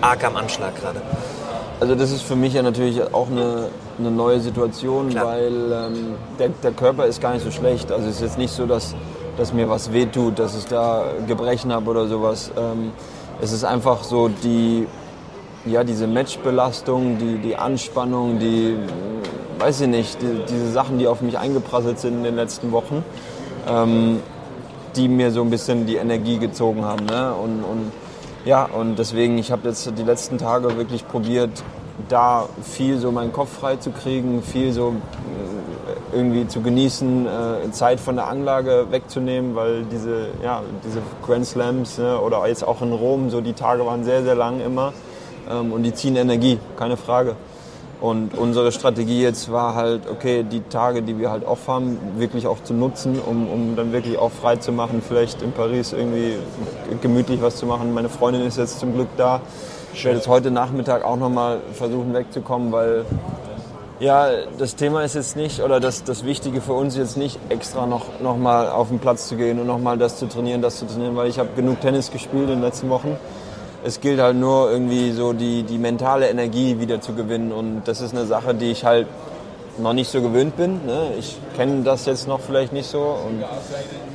arg 0.00 0.24
am 0.24 0.36
Anschlag 0.36 0.74
gerade? 0.80 1.02
Also 1.80 1.94
das 1.94 2.12
ist 2.12 2.22
für 2.22 2.36
mich 2.36 2.52
ja 2.52 2.62
natürlich 2.62 3.02
auch 3.14 3.30
eine, 3.30 3.68
eine 3.98 4.10
neue 4.10 4.40
Situation, 4.40 5.08
Klar. 5.08 5.26
weil 5.26 5.72
ähm, 5.72 6.14
der, 6.38 6.50
der 6.62 6.72
Körper 6.72 7.06
ist 7.06 7.22
gar 7.22 7.32
nicht 7.32 7.42
so 7.42 7.50
schlecht. 7.50 7.90
Also 7.90 8.06
es 8.06 8.16
ist 8.16 8.22
jetzt 8.22 8.38
nicht 8.38 8.52
so, 8.52 8.66
dass, 8.66 8.94
dass 9.38 9.54
mir 9.54 9.68
was 9.68 9.90
wehtut, 9.90 10.38
dass 10.38 10.56
ich 10.56 10.66
da 10.66 11.04
Gebrechen 11.26 11.72
habe 11.72 11.90
oder 11.90 12.06
sowas. 12.06 12.52
Ähm, 12.56 12.92
es 13.40 13.52
ist 13.52 13.64
einfach 13.64 14.04
so 14.04 14.28
die 14.28 14.86
ja, 15.66 15.84
diese 15.84 16.06
Matchbelastung, 16.06 17.18
die, 17.18 17.38
die 17.38 17.56
Anspannung, 17.56 18.38
die, 18.38 18.76
weiß 19.58 19.82
ich 19.82 19.88
nicht, 19.88 20.22
die, 20.22 20.42
diese 20.48 20.70
Sachen, 20.70 20.98
die 20.98 21.06
auf 21.06 21.20
mich 21.20 21.38
eingeprasselt 21.38 21.98
sind 21.98 22.18
in 22.18 22.24
den 22.24 22.36
letzten 22.36 22.72
Wochen, 22.72 23.04
ähm, 23.68 24.20
die 24.96 25.08
mir 25.08 25.30
so 25.30 25.42
ein 25.42 25.50
bisschen 25.50 25.86
die 25.86 25.96
Energie 25.96 26.38
gezogen 26.38 26.84
haben. 26.84 27.06
Ne? 27.06 27.32
Und, 27.34 27.62
und 27.62 27.92
ja, 28.44 28.64
und 28.64 28.98
deswegen, 28.98 29.38
ich 29.38 29.52
habe 29.52 29.68
jetzt 29.68 29.90
die 29.98 30.02
letzten 30.02 30.38
Tage 30.38 30.76
wirklich 30.76 31.06
probiert, 31.06 31.50
da 32.08 32.48
viel 32.62 32.98
so 32.98 33.12
meinen 33.12 33.32
Kopf 33.32 33.50
frei 33.60 33.76
zu 33.76 33.90
kriegen, 33.90 34.42
viel 34.42 34.72
so 34.72 34.94
äh, 36.12 36.16
irgendwie 36.16 36.48
zu 36.48 36.62
genießen, 36.62 37.26
äh, 37.26 37.70
Zeit 37.72 38.00
von 38.00 38.16
der 38.16 38.28
Anlage 38.28 38.86
wegzunehmen, 38.90 39.54
weil 39.54 39.84
diese, 39.84 40.28
ja, 40.42 40.62
diese 40.84 41.02
Grand 41.24 41.46
Slams 41.46 41.98
ne, 41.98 42.18
oder 42.18 42.46
jetzt 42.46 42.66
auch 42.66 42.80
in 42.82 42.92
Rom, 42.92 43.30
so 43.30 43.40
die 43.40 43.52
Tage 43.52 43.84
waren 43.84 44.04
sehr, 44.04 44.22
sehr 44.22 44.34
lang 44.34 44.60
immer 44.60 44.92
ähm, 45.50 45.72
und 45.72 45.82
die 45.82 45.92
ziehen 45.92 46.16
Energie, 46.16 46.58
keine 46.76 46.96
Frage. 46.96 47.36
Und 48.00 48.36
unsere 48.36 48.72
Strategie 48.72 49.22
jetzt 49.22 49.52
war 49.52 49.74
halt, 49.74 50.08
okay, 50.10 50.42
die 50.42 50.62
Tage, 50.62 51.02
die 51.02 51.18
wir 51.18 51.30
halt 51.30 51.46
off 51.46 51.68
haben, 51.68 51.98
wirklich 52.16 52.46
auch 52.46 52.62
zu 52.62 52.72
nutzen, 52.72 53.18
um, 53.20 53.46
um 53.46 53.76
dann 53.76 53.92
wirklich 53.92 54.16
auch 54.16 54.30
frei 54.30 54.56
zu 54.56 54.72
machen, 54.72 55.02
vielleicht 55.06 55.42
in 55.42 55.52
Paris 55.52 55.92
irgendwie 55.92 56.36
gemütlich 57.02 57.42
was 57.42 57.56
zu 57.56 57.66
machen. 57.66 57.92
Meine 57.92 58.08
Freundin 58.08 58.42
ist 58.42 58.56
jetzt 58.56 58.80
zum 58.80 58.94
Glück 58.94 59.08
da. 59.18 59.42
Ich 59.92 60.04
werde 60.04 60.16
jetzt 60.16 60.28
heute 60.28 60.50
Nachmittag 60.50 61.04
auch 61.04 61.16
nochmal 61.16 61.58
versuchen 61.74 62.14
wegzukommen, 62.14 62.72
weil 62.72 63.04
ja, 63.98 64.28
das 64.56 64.76
Thema 64.76 65.04
ist 65.04 65.14
jetzt 65.14 65.36
nicht, 65.36 65.60
oder 65.60 65.78
das, 65.78 66.04
das 66.04 66.24
Wichtige 66.24 66.62
für 66.62 66.72
uns 66.72 66.96
jetzt 66.96 67.18
nicht, 67.18 67.38
extra 67.50 67.84
noch, 67.86 68.06
noch 68.22 68.42
auf 68.42 68.88
den 68.88 68.98
Platz 68.98 69.28
zu 69.28 69.36
gehen 69.36 69.60
und 69.60 69.66
nochmal 69.66 69.98
das 69.98 70.16
zu 70.16 70.26
trainieren, 70.26 70.62
das 70.62 70.78
zu 70.78 70.86
trainieren, 70.86 71.16
weil 71.16 71.28
ich 71.28 71.38
habe 71.38 71.50
genug 71.54 71.82
Tennis 71.82 72.10
gespielt 72.10 72.44
in 72.44 72.48
den 72.56 72.62
letzten 72.62 72.88
Wochen. 72.88 73.18
Es 73.84 74.00
gilt 74.00 74.20
halt 74.20 74.36
nur 74.36 74.70
irgendwie 74.70 75.12
so 75.12 75.32
die, 75.32 75.62
die 75.62 75.78
mentale 75.78 76.28
Energie 76.28 76.80
wieder 76.80 77.00
zu 77.00 77.14
gewinnen 77.14 77.52
und 77.52 77.82
das 77.84 78.00
ist 78.00 78.14
eine 78.14 78.26
Sache, 78.26 78.54
die 78.54 78.70
ich 78.70 78.84
halt 78.84 79.06
noch 79.78 79.92
nicht 79.92 80.10
so 80.10 80.20
gewöhnt 80.20 80.56
bin. 80.56 80.84
Ne? 80.84 81.12
Ich 81.18 81.38
kenne 81.56 81.82
das 81.82 82.04
jetzt 82.06 82.28
noch 82.28 82.40
vielleicht 82.40 82.72
nicht 82.72 82.86
so 82.86 83.00
und 83.00 83.42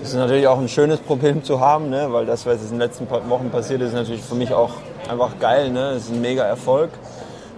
es 0.02 0.10
ist 0.10 0.16
natürlich 0.16 0.48
auch 0.48 0.60
ein 0.60 0.70
schönes 0.70 1.00
Problem 1.00 1.44
zu 1.44 1.60
haben, 1.60 1.90
ne? 1.90 2.08
weil 2.12 2.26
das, 2.26 2.46
was 2.46 2.62
in 2.62 2.70
den 2.70 2.80
letzten 2.80 3.08
paar 3.08 3.28
Wochen 3.30 3.50
passiert 3.50 3.82
ist, 3.82 3.94
natürlich 3.94 4.22
für 4.22 4.36
mich 4.36 4.54
auch 4.54 4.72
einfach 5.10 5.40
geil. 5.40 5.72
Ne? 5.72 5.92
Es 5.92 6.04
ist 6.04 6.14
ein 6.14 6.22
mega 6.22 6.44
Erfolg. 6.44 6.92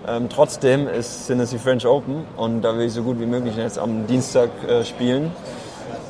Ähm, 0.08 0.30
trotzdem 0.30 0.88
ist, 0.88 1.28
sind 1.28 1.42
es 1.42 1.50
die 1.50 1.58
French 1.58 1.86
Open 1.86 2.26
und 2.38 2.62
da 2.62 2.78
will 2.78 2.86
ich 2.86 2.94
so 2.94 3.04
gut 3.04 3.20
wie 3.20 3.26
möglich 3.26 3.58
jetzt 3.58 3.78
am 3.78 4.08
Dienstag 4.08 4.50
äh, 4.68 4.86
spielen. 4.86 5.32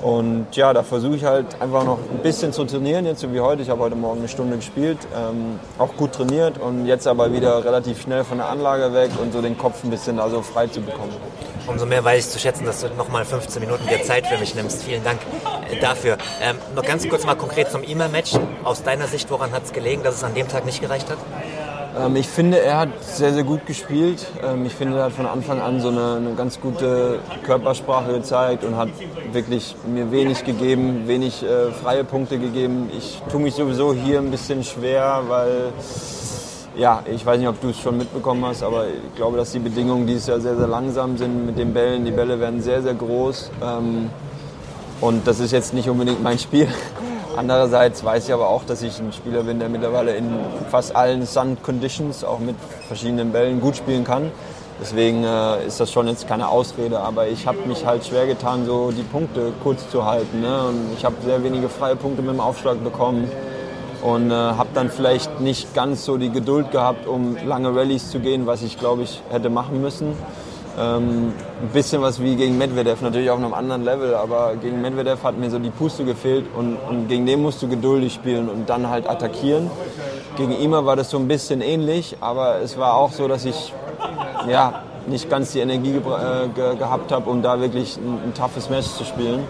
Und 0.01 0.47
ja, 0.55 0.73
da 0.73 0.83
versuche 0.83 1.15
ich 1.15 1.23
halt 1.23 1.59
einfach 1.59 1.83
noch 1.83 1.97
ein 1.97 2.19
bisschen 2.21 2.53
zu 2.53 2.65
trainieren, 2.65 3.05
jetzt 3.05 3.21
so 3.21 3.33
wie 3.33 3.39
heute. 3.39 3.63
Ich 3.63 3.69
habe 3.69 3.81
heute 3.81 3.95
Morgen 3.95 4.19
eine 4.19 4.27
Stunde 4.27 4.57
gespielt, 4.57 4.99
ähm, 5.15 5.59
auch 5.79 5.95
gut 5.95 6.13
trainiert 6.13 6.59
und 6.59 6.85
jetzt 6.85 7.07
aber 7.07 7.33
wieder 7.33 7.65
relativ 7.65 8.01
schnell 8.01 8.23
von 8.23 8.37
der 8.37 8.49
Anlage 8.49 8.93
weg 8.93 9.11
und 9.19 9.33
so 9.33 9.41
den 9.41 9.57
Kopf 9.57 9.83
ein 9.83 9.89
bisschen 9.89 10.17
da 10.17 10.29
so 10.29 10.41
frei 10.41 10.67
zu 10.67 10.81
bekommen. 10.81 11.13
Umso 11.65 11.85
mehr 11.85 12.03
weiß 12.03 12.27
ich 12.27 12.31
zu 12.31 12.39
schätzen, 12.39 12.65
dass 12.65 12.81
du 12.81 12.89
nochmal 12.95 13.25
15 13.25 13.61
Minuten 13.61 13.87
dir 13.87 14.01
Zeit 14.03 14.27
für 14.27 14.37
mich 14.37 14.55
nimmst. 14.55 14.83
Vielen 14.83 15.03
Dank 15.03 15.19
äh, 15.69 15.79
dafür. 15.79 16.17
Ähm, 16.41 16.57
noch 16.75 16.83
ganz 16.83 17.07
kurz 17.09 17.25
mal 17.25 17.35
konkret 17.35 17.71
zum 17.71 17.83
E-Mail-Match. 17.83 18.33
Aus 18.63 18.83
deiner 18.83 19.07
Sicht, 19.07 19.29
woran 19.31 19.51
hat 19.51 19.65
es 19.65 19.73
gelegen, 19.73 20.03
dass 20.03 20.15
es 20.15 20.23
an 20.23 20.33
dem 20.33 20.47
Tag 20.47 20.65
nicht 20.65 20.79
gereicht 20.79 21.09
hat? 21.09 21.17
Ähm, 21.99 22.15
ich 22.15 22.27
finde, 22.27 22.59
er 22.59 22.77
hat 22.77 23.03
sehr, 23.03 23.33
sehr 23.33 23.43
gut 23.43 23.65
gespielt. 23.65 24.25
Ähm, 24.43 24.65
ich 24.65 24.73
finde, 24.73 24.97
er 24.97 25.05
hat 25.05 25.13
von 25.13 25.25
Anfang 25.25 25.61
an 25.61 25.79
so 25.79 25.89
eine, 25.89 26.15
eine, 26.17 26.33
ganz 26.35 26.59
gute 26.59 27.19
Körpersprache 27.43 28.13
gezeigt 28.13 28.63
und 28.63 28.75
hat 28.77 28.89
wirklich 29.31 29.75
mir 29.85 30.11
wenig 30.11 30.43
gegeben, 30.43 31.07
wenig 31.07 31.43
äh, 31.43 31.71
freie 31.71 32.03
Punkte 32.03 32.37
gegeben. 32.37 32.89
Ich 32.97 33.21
tue 33.31 33.41
mich 33.41 33.55
sowieso 33.55 33.93
hier 33.93 34.19
ein 34.19 34.31
bisschen 34.31 34.63
schwer, 34.63 35.23
weil 35.27 35.71
ja, 36.77 37.01
ich 37.11 37.25
weiß 37.25 37.39
nicht, 37.39 37.47
ob 37.47 37.59
du 37.59 37.69
es 37.69 37.79
schon 37.79 37.97
mitbekommen 37.97 38.45
hast, 38.45 38.61
aber 38.61 38.85
ich 38.87 39.15
glaube, 39.15 39.37
dass 39.37 39.51
die 39.51 39.59
Bedingungen 39.59 40.05
dieses 40.05 40.27
Jahr 40.27 40.39
sehr, 40.39 40.55
sehr 40.55 40.67
langsam 40.67 41.17
sind 41.17 41.45
mit 41.45 41.57
den 41.57 41.73
Bällen. 41.73 42.05
Die 42.05 42.11
Bälle 42.11 42.39
werden 42.39 42.61
sehr, 42.61 42.83
sehr 42.83 42.93
groß. 42.93 43.49
Ähm, 43.63 44.09
und 45.01 45.27
das 45.27 45.39
ist 45.39 45.51
jetzt 45.51 45.73
nicht 45.73 45.89
unbedingt 45.89 46.21
mein 46.21 46.37
Spiel. 46.37 46.67
Andererseits 47.37 48.03
weiß 48.03 48.27
ich 48.27 48.33
aber 48.33 48.49
auch, 48.49 48.63
dass 48.63 48.81
ich 48.81 48.99
ein 48.99 49.13
Spieler 49.13 49.43
bin, 49.43 49.59
der 49.59 49.69
mittlerweile 49.69 50.15
in 50.15 50.27
fast 50.71 50.95
allen 50.95 51.23
Sun 51.27 51.55
Conditions, 51.61 52.23
auch 52.23 52.39
mit 52.39 52.55
verschiedenen 52.87 53.31
Bällen, 53.31 53.61
gut 53.61 53.77
spielen 53.77 54.03
kann. 54.03 54.31
Deswegen 54.81 55.23
äh, 55.23 55.67
ist 55.67 55.79
das 55.79 55.91
schon 55.91 56.07
jetzt 56.07 56.27
keine 56.27 56.49
Ausrede, 56.49 56.99
aber 56.99 57.27
ich 57.27 57.45
habe 57.45 57.59
mich 57.67 57.85
halt 57.85 58.03
schwer 58.07 58.25
getan, 58.25 58.65
so 58.65 58.89
die 58.89 59.03
Punkte 59.03 59.53
kurz 59.61 59.87
zu 59.91 60.03
halten. 60.03 60.41
Ne? 60.41 60.67
Und 60.67 60.93
ich 60.97 61.05
habe 61.05 61.15
sehr 61.23 61.43
wenige 61.43 61.69
freie 61.69 61.95
Punkte 61.95 62.23
mit 62.23 62.31
dem 62.31 62.39
Aufschlag 62.39 62.83
bekommen 62.83 63.29
und 64.01 64.31
äh, 64.31 64.33
habe 64.33 64.69
dann 64.73 64.89
vielleicht 64.89 65.39
nicht 65.39 65.75
ganz 65.75 66.05
so 66.05 66.17
die 66.17 66.31
Geduld 66.31 66.71
gehabt, 66.71 67.05
um 67.05 67.37
lange 67.45 67.69
Rallyes 67.75 68.09
zu 68.09 68.19
gehen, 68.19 68.47
was 68.47 68.63
ich 68.63 68.79
glaube 68.79 69.03
ich 69.03 69.21
hätte 69.29 69.51
machen 69.51 69.79
müssen. 69.79 70.15
Ähm, 70.79 71.33
ein 71.61 71.69
bisschen 71.73 72.03
was 72.03 72.21
wie 72.21 72.35
gegen 72.35 72.57
Medvedev, 72.57 73.01
natürlich 73.01 73.31
auf 73.31 73.39
einem 73.39 73.53
anderen 73.53 73.83
Level, 73.83 74.13
aber 74.13 74.55
gegen 74.61 74.79
Medvedev 74.79 75.23
hat 75.23 75.35
mir 75.37 75.49
so 75.49 75.57
die 75.57 75.71
Puste 75.71 76.05
gefehlt 76.05 76.45
und, 76.55 76.77
und 76.87 77.07
gegen 77.07 77.25
den 77.25 77.41
musst 77.41 77.63
du 77.63 77.67
geduldig 77.67 78.13
spielen 78.13 78.47
und 78.47 78.69
dann 78.69 78.87
halt 78.87 79.09
attackieren. 79.09 79.71
Gegen 80.35 80.51
Ima 80.51 80.85
war 80.85 80.95
das 80.95 81.09
so 81.09 81.17
ein 81.17 81.27
bisschen 81.27 81.61
ähnlich, 81.61 82.17
aber 82.21 82.61
es 82.61 82.77
war 82.77 82.93
auch 82.93 83.11
so, 83.11 83.27
dass 83.27 83.45
ich 83.45 83.73
ja, 84.47 84.83
nicht 85.07 85.29
ganz 85.31 85.51
die 85.51 85.61
Energie 85.61 85.93
ge 85.93 86.01
äh, 86.01 86.47
ge 86.53 86.75
gehabt 86.75 87.11
habe, 87.11 87.27
um 87.29 87.41
da 87.41 87.59
wirklich 87.59 87.97
ein, 87.97 88.19
ein 88.25 88.33
toughes 88.35 88.69
Match 88.69 88.87
zu 88.87 89.03
spielen. 89.03 89.43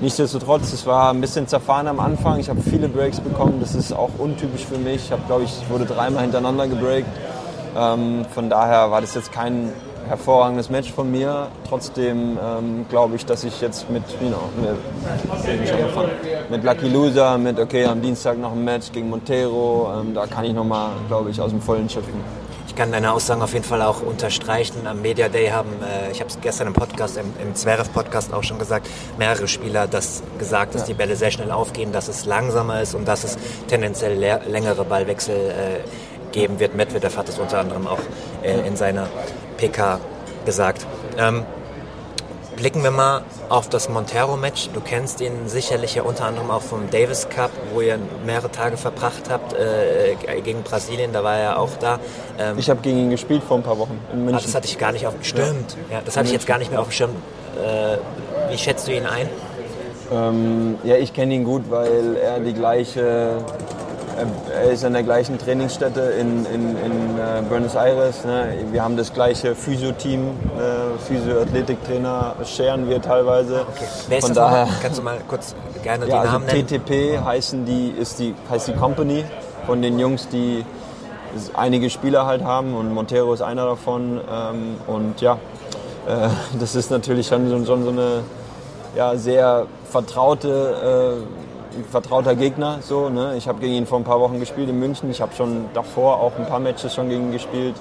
Nichtsdestotrotz, 0.00 0.72
es 0.72 0.86
war 0.86 1.10
ein 1.10 1.20
bisschen 1.20 1.46
zerfahren 1.46 1.88
am 1.88 2.00
Anfang. 2.00 2.38
Ich 2.38 2.48
habe 2.48 2.60
viele 2.60 2.88
Breaks 2.88 3.20
bekommen. 3.20 3.58
Das 3.60 3.74
ist 3.74 3.92
auch 3.92 4.10
untypisch 4.18 4.64
für 4.64 4.78
mich. 4.78 5.06
Ich 5.06 5.12
habe, 5.12 5.22
glaube 5.26 5.44
ich, 5.44 5.52
wurde 5.68 5.86
dreimal 5.86 6.22
hintereinander 6.22 6.68
gebreakt. 6.68 7.08
Ähm, 7.76 8.24
von 8.32 8.48
daher 8.48 8.90
war 8.90 9.00
das 9.00 9.14
jetzt 9.14 9.32
kein 9.32 9.72
hervorragendes 10.08 10.70
Match 10.70 10.92
von 10.92 11.10
mir. 11.10 11.48
Trotzdem 11.68 12.38
ähm, 12.42 12.86
glaube 12.88 13.16
ich, 13.16 13.26
dass 13.26 13.44
ich 13.44 13.60
jetzt 13.60 13.90
mit, 13.90 14.02
you 14.20 14.28
know, 14.28 14.48
mit, 14.60 16.50
mit 16.50 16.64
Lucky 16.64 16.88
Loser, 16.88 17.38
mit 17.38 17.58
okay, 17.58 17.84
am 17.84 18.00
Dienstag 18.00 18.38
noch 18.38 18.52
ein 18.52 18.64
Match 18.64 18.90
gegen 18.92 19.10
Montero, 19.10 19.92
ähm, 20.00 20.14
da 20.14 20.26
kann 20.26 20.44
ich 20.44 20.52
nochmal, 20.52 20.90
glaube 21.08 21.30
ich, 21.30 21.40
aus 21.40 21.50
dem 21.50 21.60
Vollen 21.60 21.88
schöpfen. 21.88 22.48
Ich 22.66 22.74
kann 22.74 22.92
deine 22.92 23.12
Aussagen 23.12 23.42
auf 23.42 23.52
jeden 23.54 23.64
Fall 23.64 23.82
auch 23.82 24.02
unterstreichen. 24.02 24.86
Am 24.86 25.02
Media 25.02 25.28
Day 25.28 25.48
haben, 25.48 25.70
äh, 25.82 26.12
ich 26.12 26.20
habe 26.20 26.30
es 26.30 26.38
gestern 26.40 26.68
im 26.68 26.74
Podcast, 26.74 27.16
im, 27.16 27.32
im 27.42 27.54
Zverev-Podcast 27.54 28.32
auch 28.32 28.44
schon 28.44 28.58
gesagt, 28.58 28.88
mehrere 29.18 29.48
Spieler 29.48 29.86
das 29.86 30.22
gesagt, 30.38 30.74
dass 30.74 30.82
ja. 30.82 30.88
die 30.88 30.94
Bälle 30.94 31.16
sehr 31.16 31.30
schnell 31.30 31.50
aufgehen, 31.50 31.92
dass 31.92 32.08
es 32.08 32.24
langsamer 32.24 32.80
ist 32.80 32.94
und 32.94 33.08
dass 33.08 33.24
es 33.24 33.36
tendenziell 33.66 34.16
längere 34.46 34.84
Ballwechsel 34.84 35.36
äh, 35.36 36.32
geben 36.32 36.60
wird. 36.60 36.74
Medvedev 36.74 37.16
hat 37.16 37.28
es 37.28 37.38
unter 37.38 37.58
anderem 37.58 37.86
auch 37.86 38.00
äh, 38.42 38.66
in 38.66 38.76
seiner 38.76 39.08
PK 39.58 40.00
gesagt. 40.46 40.86
Ähm, 41.18 41.44
blicken 42.56 42.82
wir 42.82 42.90
mal 42.90 43.22
auf 43.48 43.68
das 43.68 43.88
Montero-Match. 43.88 44.70
Du 44.74 44.80
kennst 44.80 45.20
ihn 45.20 45.46
sicherlich 45.48 45.94
ja 45.94 46.02
unter 46.02 46.24
anderem 46.24 46.50
auch 46.50 46.62
vom 46.62 46.90
Davis 46.90 47.28
Cup, 47.28 47.50
wo 47.72 47.80
ihr 47.80 47.98
mehrere 48.26 48.50
Tage 48.50 48.76
verbracht 48.76 49.30
habt 49.30 49.52
äh, 49.52 50.40
gegen 50.42 50.62
Brasilien. 50.62 51.12
Da 51.12 51.22
war 51.22 51.36
er 51.36 51.58
auch 51.58 51.76
da. 51.78 52.00
Ähm, 52.38 52.58
ich 52.58 52.68
habe 52.70 52.80
gegen 52.80 52.98
ihn 52.98 53.10
gespielt 53.10 53.42
vor 53.42 53.58
ein 53.58 53.62
paar 53.62 53.78
Wochen 53.78 54.00
in 54.12 54.24
München. 54.24 54.38
Ah, 54.38 54.42
das 54.42 54.54
hatte 54.54 54.66
ich 54.66 54.78
gar 54.78 54.92
nicht 54.92 55.06
auf 55.06 55.14
dem 55.14 55.24
Schirm. 55.24 55.64
Ja. 55.90 55.96
ja 55.96 56.02
das 56.04 56.16
hatte 56.16 56.26
ich 56.26 56.32
jetzt 56.32 56.46
gar 56.46 56.58
nicht 56.58 56.70
mehr 56.70 56.80
auf 56.80 56.88
dem 56.88 56.92
Schirm. 56.92 57.10
Äh, 57.10 57.98
wie 58.50 58.58
schätzt 58.58 58.88
du 58.88 58.92
ihn 58.92 59.06
ein? 59.06 59.28
Ähm, 60.10 60.78
ja, 60.84 60.96
ich 60.96 61.12
kenne 61.12 61.34
ihn 61.34 61.44
gut, 61.44 61.70
weil 61.70 62.16
er 62.16 62.40
die 62.40 62.54
gleiche 62.54 63.44
er 64.52 64.70
ist 64.70 64.84
an 64.84 64.92
der 64.92 65.02
gleichen 65.02 65.38
Trainingsstätte 65.38 66.00
in, 66.00 66.44
in, 66.46 66.76
in 66.76 67.18
äh, 67.18 67.42
Buenos 67.48 67.74
Aires. 67.74 68.24
Ne? 68.24 68.54
Wir 68.70 68.82
haben 68.82 68.96
das 68.96 69.12
gleiche 69.12 69.54
Physio-Team, 69.54 70.20
äh, 70.20 70.98
Physio-Athletiktrainer 71.06 72.36
scheren 72.44 72.88
wir 72.88 73.00
teilweise. 73.00 73.62
Okay. 73.62 73.84
Wer 74.08 74.18
ist 74.18 74.24
Von 74.24 74.34
das 74.34 74.44
daher, 74.44 74.66
noch? 74.66 74.80
Kannst 74.80 74.98
du 74.98 75.02
mal 75.02 75.18
kurz 75.28 75.54
gerne 75.82 76.06
ja, 76.06 76.10
die 76.10 76.18
also 76.18 76.32
Namen 76.32 76.46
nennen? 76.46 76.66
TTP 76.66 77.24
heißen 77.24 77.64
die, 77.64 77.88
ist 77.90 78.18
die, 78.18 78.34
heißt 78.50 78.68
die 78.68 78.72
Company 78.72 79.24
von 79.66 79.82
den 79.82 79.98
Jungs, 79.98 80.28
die 80.28 80.64
einige 81.54 81.90
Spieler 81.90 82.26
halt 82.26 82.42
haben 82.42 82.74
und 82.74 82.92
Montero 82.92 83.32
ist 83.34 83.42
einer 83.42 83.66
davon. 83.66 84.20
Ähm, 84.30 84.76
und 84.86 85.20
ja, 85.20 85.38
äh, 86.06 86.28
das 86.58 86.74
ist 86.74 86.90
natürlich 86.90 87.26
schon, 87.26 87.48
schon 87.66 87.84
so 87.84 87.90
eine 87.90 88.22
ja, 88.96 89.16
sehr 89.16 89.66
vertraute 89.84 91.24
vertrauter 91.84 92.34
Gegner. 92.34 92.78
So, 92.80 93.08
ne? 93.08 93.34
Ich 93.36 93.48
habe 93.48 93.60
gegen 93.60 93.74
ihn 93.74 93.86
vor 93.86 93.98
ein 93.98 94.04
paar 94.04 94.20
Wochen 94.20 94.40
gespielt 94.40 94.68
in 94.68 94.78
München. 94.78 95.10
Ich 95.10 95.20
habe 95.20 95.34
schon 95.34 95.66
davor 95.74 96.20
auch 96.20 96.32
ein 96.38 96.46
paar 96.46 96.60
Matches 96.60 96.94
schon 96.94 97.08
gegen 97.08 97.26
ihn 97.26 97.32
gespielt. 97.32 97.74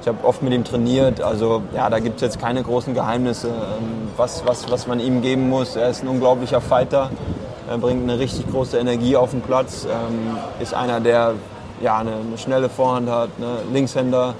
Ich 0.00 0.08
habe 0.08 0.24
oft 0.26 0.42
mit 0.42 0.52
ihm 0.52 0.64
trainiert. 0.64 1.20
Also 1.20 1.62
ja, 1.74 1.88
da 1.88 2.00
gibt 2.00 2.16
es 2.16 2.22
jetzt 2.22 2.40
keine 2.40 2.62
großen 2.62 2.92
Geheimnisse, 2.92 3.48
ähm, 3.48 4.08
was, 4.16 4.44
was, 4.44 4.70
was 4.70 4.86
man 4.86 4.98
ihm 4.98 5.22
geben 5.22 5.48
muss. 5.48 5.76
Er 5.76 5.90
ist 5.90 6.02
ein 6.02 6.08
unglaublicher 6.08 6.60
Fighter. 6.60 7.10
Er 7.70 7.78
bringt 7.78 8.02
eine 8.02 8.18
richtig 8.18 8.50
große 8.50 8.78
Energie 8.78 9.16
auf 9.16 9.30
den 9.30 9.42
Platz. 9.42 9.84
Ähm, 9.84 10.36
ist 10.60 10.74
einer, 10.74 11.00
der 11.00 11.34
ja, 11.80 11.98
eine, 11.98 12.16
eine 12.16 12.38
schnelle 12.38 12.68
Vorhand 12.68 13.08
hat, 13.08 13.38
ne? 13.38 13.58
Linkshänder, 13.72 14.34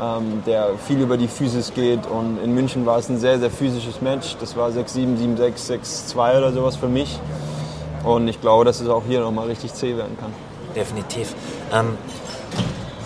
ähm, 0.00 0.42
der 0.46 0.70
viel 0.86 1.00
über 1.00 1.16
die 1.16 1.28
Physis 1.28 1.74
geht. 1.74 2.06
Und 2.06 2.38
in 2.42 2.54
München 2.54 2.86
war 2.86 2.98
es 2.98 3.08
ein 3.08 3.18
sehr, 3.18 3.38
sehr 3.38 3.50
physisches 3.50 4.00
Match. 4.00 4.36
Das 4.40 4.56
war 4.56 4.70
6-7, 4.70 5.18
7-6, 5.38 6.14
6-2 6.14 6.38
oder 6.38 6.52
sowas 6.52 6.76
für 6.76 6.88
mich. 6.88 7.18
Und 8.04 8.28
ich 8.28 8.40
glaube, 8.40 8.64
dass 8.64 8.80
es 8.80 8.88
auch 8.88 9.02
hier 9.06 9.20
nochmal 9.20 9.46
richtig 9.46 9.74
zäh 9.74 9.96
werden 9.96 10.16
kann. 10.18 10.32
Definitiv. 10.74 11.34
Ähm, 11.72 11.96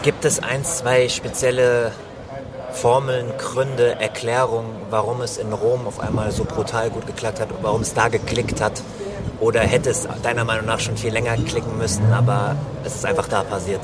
gibt 0.02 0.24
es 0.24 0.42
ein, 0.42 0.64
zwei 0.64 1.08
spezielle 1.08 1.92
Formeln, 2.72 3.32
Gründe, 3.38 4.00
Erklärungen, 4.00 4.70
warum 4.90 5.22
es 5.22 5.38
in 5.38 5.52
Rom 5.52 5.86
auf 5.86 5.98
einmal 6.00 6.30
so 6.30 6.44
brutal 6.44 6.90
gut 6.90 7.06
geklappt 7.06 7.40
hat, 7.40 7.48
warum 7.62 7.80
es 7.80 7.94
da 7.94 8.08
geklickt 8.08 8.60
hat? 8.60 8.82
Oder 9.40 9.60
hätte 9.60 9.90
es 9.90 10.06
deiner 10.22 10.44
Meinung 10.44 10.66
nach 10.66 10.80
schon 10.80 10.96
viel 10.96 11.12
länger 11.12 11.36
klicken 11.36 11.76
müssen, 11.78 12.12
aber 12.12 12.56
es 12.84 12.94
ist 12.94 13.04
einfach 13.04 13.28
da 13.28 13.42
passiert? 13.42 13.80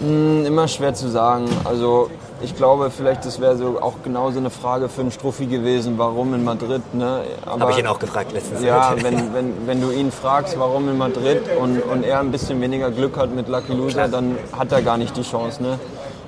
Hm, 0.00 0.46
immer 0.46 0.68
schwer 0.68 0.94
zu 0.94 1.08
sagen. 1.08 1.48
Also 1.64 2.10
ich 2.40 2.54
glaube, 2.54 2.90
vielleicht 2.90 3.24
das 3.24 3.40
wäre 3.40 3.56
so 3.56 3.80
auch 3.80 3.94
genauso 4.04 4.38
eine 4.38 4.50
Frage 4.50 4.88
für 4.88 5.00
einen 5.00 5.10
Struffi 5.10 5.46
gewesen, 5.46 5.94
warum 5.98 6.34
in 6.34 6.44
Madrid. 6.44 6.82
Ne? 6.94 7.22
Habe 7.44 7.72
ich 7.72 7.78
ihn 7.78 7.86
auch 7.86 7.98
gefragt 7.98 8.32
letztens. 8.32 8.62
Ja, 8.62 8.94
wenn, 9.02 9.34
wenn, 9.34 9.66
wenn 9.66 9.80
du 9.80 9.90
ihn 9.90 10.12
fragst, 10.12 10.58
warum 10.58 10.88
in 10.88 10.98
Madrid 10.98 11.42
und, 11.60 11.80
und 11.82 12.04
er 12.04 12.20
ein 12.20 12.30
bisschen 12.30 12.60
weniger 12.60 12.90
Glück 12.90 13.16
hat 13.16 13.34
mit 13.34 13.48
Lucky 13.48 13.72
Loser, 13.72 14.08
dann 14.08 14.36
hat 14.56 14.70
er 14.72 14.82
gar 14.82 14.96
nicht 14.96 15.16
die 15.16 15.22
Chance. 15.22 15.62
Ne? 15.62 15.78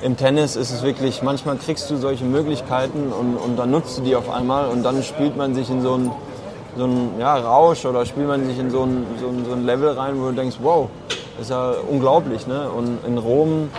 Im 0.03 0.17
Tennis 0.17 0.57
ist 0.57 0.73
es 0.73 0.83
wirklich, 0.83 1.23
manchmal 1.23 1.57
kriegst 1.57 1.91
du 1.91 1.97
solche 1.97 2.25
Möglichkeiten 2.25 3.13
und, 3.13 3.37
und 3.37 3.57
dann 3.57 3.71
nutzt 3.71 3.99
du 3.99 4.03
die 4.03 4.17
auf 4.17 4.31
einmal 4.31 4.69
und 4.69 4.83
dann 4.83 5.03
spielt 5.03 5.37
man 5.37 5.55
sich 5.55 5.71
in 5.71 5.83
so 5.83 5.95
einen 5.95 6.11
so 6.77 6.89
ja, 7.19 7.37
Rausch 7.37 7.85
oder 7.85 8.07
spielt 8.07 8.27
man 8.27 8.47
sich 8.47 8.59
in 8.59 8.71
so 8.71 8.83
ein, 8.83 9.07
so, 9.21 9.29
ein, 9.29 9.45
so 9.45 9.53
ein 9.53 9.65
Level 9.65 9.91
rein, 9.91 10.21
wo 10.21 10.27
du 10.27 10.33
denkst, 10.33 10.57
wow, 10.63 10.89
ist 11.41 11.51
ja 11.51 11.75
unglaublich. 11.89 12.47
Ne? 12.47 12.69
Und 12.71 12.99
in 13.07 13.19
Rom 13.19 13.71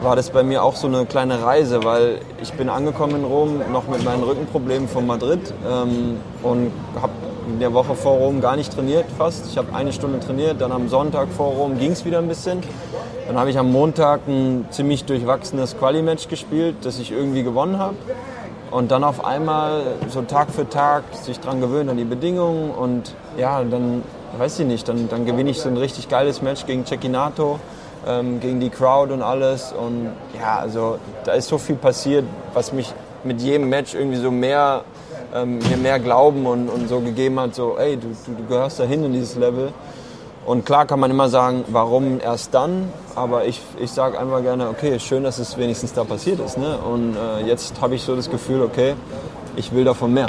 war 0.00 0.16
das 0.16 0.30
bei 0.30 0.42
mir 0.42 0.62
auch 0.62 0.76
so 0.76 0.86
eine 0.86 1.06
kleine 1.06 1.42
Reise, 1.42 1.84
weil 1.84 2.20
ich 2.40 2.52
bin 2.52 2.68
angekommen 2.68 3.16
in 3.16 3.24
Rom 3.24 3.60
noch 3.72 3.88
mit 3.88 4.04
meinen 4.04 4.22
Rückenproblemen 4.22 4.88
von 4.88 5.06
Madrid 5.06 5.52
ähm, 5.68 6.18
und 6.42 6.70
habe 7.00 7.12
in 7.48 7.60
der 7.60 7.72
Woche 7.72 7.94
vor 7.94 8.12
Rom 8.12 8.40
gar 8.40 8.56
nicht 8.56 8.72
trainiert 8.72 9.06
fast. 9.16 9.46
Ich 9.46 9.58
habe 9.58 9.74
eine 9.74 9.92
Stunde 9.92 10.20
trainiert, 10.20 10.60
dann 10.60 10.70
am 10.70 10.88
Sonntag 10.88 11.28
vor 11.30 11.52
Rom 11.52 11.78
ging 11.78 11.92
es 11.92 12.04
wieder 12.04 12.18
ein 12.18 12.28
bisschen. 12.28 12.62
Dann 13.26 13.38
habe 13.38 13.50
ich 13.50 13.58
am 13.58 13.72
Montag 13.72 14.20
ein 14.28 14.66
ziemlich 14.70 15.04
durchwachsenes 15.04 15.76
Quali-Match 15.78 16.28
gespielt, 16.28 16.76
das 16.82 16.98
ich 16.98 17.10
irgendwie 17.10 17.42
gewonnen 17.42 17.78
habe. 17.78 17.96
Und 18.70 18.90
dann 18.90 19.02
auf 19.02 19.24
einmal 19.24 19.82
so 20.08 20.20
Tag 20.22 20.50
für 20.50 20.68
Tag 20.68 21.04
sich 21.12 21.40
dran 21.40 21.60
gewöhnt 21.60 21.88
an 21.88 21.96
die 21.96 22.04
Bedingungen 22.04 22.70
und 22.70 23.14
ja, 23.38 23.64
dann 23.64 24.02
weiß 24.36 24.60
ich 24.60 24.66
nicht, 24.66 24.86
dann, 24.88 25.08
dann 25.08 25.24
gewinne 25.24 25.50
ich 25.50 25.60
so 25.60 25.70
ein 25.70 25.76
richtig 25.78 26.08
geiles 26.10 26.42
Match 26.42 26.66
gegen 26.66 26.84
Cecchinato, 26.84 27.58
ähm, 28.06 28.40
gegen 28.40 28.60
die 28.60 28.70
Crowd 28.70 29.12
und 29.12 29.22
alles. 29.22 29.72
Und 29.72 30.10
ja, 30.38 30.58
also 30.58 30.98
da 31.24 31.32
ist 31.32 31.48
so 31.48 31.58
viel 31.58 31.76
passiert, 31.76 32.24
was 32.54 32.72
mich 32.72 32.92
mit 33.24 33.40
jedem 33.40 33.68
Match 33.68 33.94
irgendwie 33.94 34.18
so 34.18 34.30
mehr, 34.30 34.82
ähm, 35.34 35.58
mir 35.58 35.76
mehr 35.76 35.98
Glauben 35.98 36.46
und, 36.46 36.68
und 36.68 36.88
so 36.88 37.00
gegeben 37.00 37.38
hat, 37.40 37.54
so, 37.54 37.76
ey, 37.78 37.96
du, 37.96 38.08
du, 38.08 38.32
du 38.36 38.44
gehörst 38.48 38.80
dahin 38.80 39.04
in 39.04 39.12
dieses 39.12 39.36
Level. 39.36 39.72
Und 40.46 40.64
klar 40.64 40.86
kann 40.86 40.98
man 40.98 41.10
immer 41.10 41.28
sagen, 41.28 41.64
warum 41.68 42.20
erst 42.20 42.54
dann, 42.54 42.90
aber 43.14 43.44
ich, 43.44 43.60
ich 43.78 43.90
sage 43.90 44.18
einfach 44.18 44.40
gerne, 44.40 44.70
okay, 44.70 44.98
schön, 44.98 45.24
dass 45.24 45.38
es 45.38 45.58
wenigstens 45.58 45.92
da 45.92 46.04
passiert 46.04 46.40
ist. 46.40 46.56
Ne? 46.56 46.78
Und 46.78 47.16
äh, 47.16 47.46
jetzt 47.46 47.78
habe 47.82 47.96
ich 47.96 48.02
so 48.02 48.16
das 48.16 48.30
Gefühl, 48.30 48.62
okay, 48.62 48.94
ich 49.56 49.74
will 49.74 49.84
davon 49.84 50.14
mehr. 50.14 50.28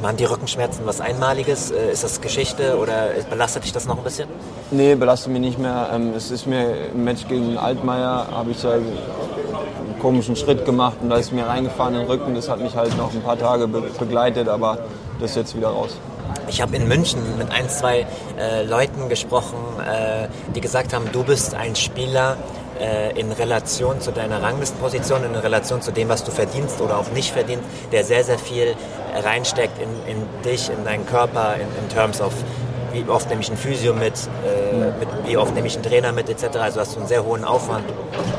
Waren 0.00 0.16
die 0.16 0.24
Rückenschmerzen 0.24 0.86
was 0.86 1.00
Einmaliges? 1.00 1.72
Äh, 1.72 1.90
ist 1.92 2.04
das 2.04 2.20
Geschichte 2.20 2.78
oder 2.78 3.08
belastet 3.28 3.64
dich 3.64 3.72
das 3.72 3.86
noch 3.86 3.98
ein 3.98 4.04
bisschen? 4.04 4.28
Nee, 4.70 4.94
belastet 4.94 5.32
mich 5.32 5.40
nicht 5.40 5.58
mehr. 5.58 5.90
Ähm, 5.92 6.12
es 6.16 6.30
ist 6.30 6.46
mir 6.46 6.90
im 6.94 7.02
Match 7.02 7.26
gegen 7.26 7.58
Altmaier, 7.58 8.28
habe 8.30 8.52
ich 8.52 8.64
einen 8.64 8.96
komischen 10.00 10.36
Schritt 10.36 10.64
gemacht 10.64 10.98
und 11.02 11.10
da 11.10 11.16
ist 11.16 11.32
mir 11.32 11.46
reingefahren 11.46 11.94
in 11.94 12.00
den 12.00 12.08
Rücken. 12.08 12.34
Das 12.34 12.48
hat 12.48 12.60
mich 12.60 12.76
halt 12.76 12.96
noch 12.96 13.12
ein 13.12 13.22
paar 13.22 13.38
Tage 13.38 13.66
begleitet, 13.66 14.48
aber 14.48 14.78
das 15.20 15.30
ist 15.30 15.36
jetzt 15.36 15.56
wieder 15.56 15.68
raus. 15.68 15.96
Ich 16.48 16.62
habe 16.62 16.76
in 16.76 16.86
München 16.86 17.20
mit 17.36 17.50
ein, 17.50 17.68
zwei 17.68 18.06
äh, 18.38 18.64
Leuten 18.64 19.08
gesprochen, 19.08 19.58
äh, 19.80 20.28
die 20.54 20.60
gesagt 20.60 20.94
haben, 20.94 21.10
du 21.12 21.24
bist 21.24 21.54
ein 21.54 21.74
Spieler 21.74 22.36
äh, 22.80 23.18
in 23.18 23.32
Relation 23.32 24.00
zu 24.00 24.12
deiner 24.12 24.42
Ranglistenposition, 24.42 25.24
in 25.24 25.34
Relation 25.34 25.82
zu 25.82 25.90
dem, 25.90 26.08
was 26.08 26.24
du 26.24 26.30
verdienst 26.30 26.80
oder 26.80 26.98
auch 26.98 27.10
nicht 27.10 27.32
verdienst, 27.32 27.64
der 27.92 28.04
sehr, 28.04 28.24
sehr 28.24 28.38
viel 28.38 28.74
reinsteckt 29.24 29.80
in, 29.80 29.88
in 30.06 30.42
dich, 30.42 30.70
in 30.70 30.84
deinen 30.84 31.06
Körper, 31.06 31.54
in, 31.54 31.68
in 31.82 31.88
terms 31.88 32.20
of 32.20 32.32
wie 32.92 33.04
oft 33.08 33.28
nehme 33.28 33.42
ich 33.42 33.48
einen 33.48 33.58
Physio 33.58 33.92
mit, 33.92 34.14
äh, 34.44 34.74
mit, 34.98 35.08
wie 35.26 35.36
oft 35.36 35.54
nehme 35.54 35.66
ich 35.66 35.74
einen 35.74 35.84
Trainer 35.84 36.12
mit 36.12 36.28
etc. 36.28 36.56
Also 36.56 36.78
dass 36.78 36.94
du 36.94 37.00
einen 37.00 37.08
sehr 37.08 37.24
hohen 37.24 37.44
Aufwand 37.44 37.84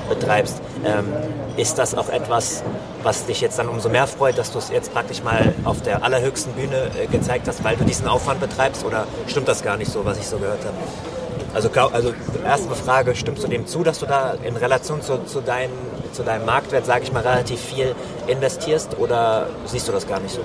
betreibst. 0.10 0.62
Ähm, 0.86 1.14
ist 1.58 1.78
das 1.78 1.94
auch 1.94 2.10
etwas, 2.10 2.64
was 3.04 3.26
dich 3.26 3.42
jetzt 3.42 3.60
dann 3.60 3.68
umso 3.68 3.90
mehr 3.90 4.08
freut, 4.08 4.38
dass 4.38 4.52
du 4.52 4.60
es 4.60 4.70
jetzt 4.70 4.94
praktisch 4.94 5.24
mal 5.24 5.54
auf 5.66 5.82
der 5.82 6.04
allerhöchsten 6.04 6.54
Bühne 6.54 6.90
äh, 7.00 7.08
gezeigt 7.08 7.48
hast, 7.48 7.64
weil 7.64 7.76
du 7.76 7.84
diesen 7.84 8.08
Aufwand 8.08 8.40
betreibst? 8.40 8.86
Oder 8.86 9.06
stimmt 9.28 9.48
das 9.48 9.64
gar 9.64 9.78
nicht 9.78 9.92
so, 9.92 10.06
was 10.06 10.18
ich 10.18 10.28
so 10.28 10.38
gehört 10.38 10.64
habe? 10.66 11.19
Also, 11.54 11.70
also 11.92 12.14
erste 12.46 12.76
Frage, 12.76 13.16
stimmst 13.16 13.44
du 13.44 13.48
dem 13.48 13.66
zu, 13.66 13.84
dass 13.84 14.00
du 14.00 14.06
da 14.06 14.36
in 14.44 14.56
Relation 14.56 15.02
zu, 15.02 15.24
zu, 15.26 15.42
dein, 15.42 15.70
zu 16.12 16.24
deinem 16.24 16.46
Marktwert, 16.46 16.86
sage 16.86 17.04
ich 17.04 17.12
mal, 17.12 17.24
relativ 17.24 17.60
viel 17.60 17.96
investierst 18.28 18.98
oder 19.00 19.48
siehst 19.66 19.88
du 19.88 19.92
das 19.92 20.08
gar 20.08 20.20
nicht 20.20 20.36
so? 20.36 20.42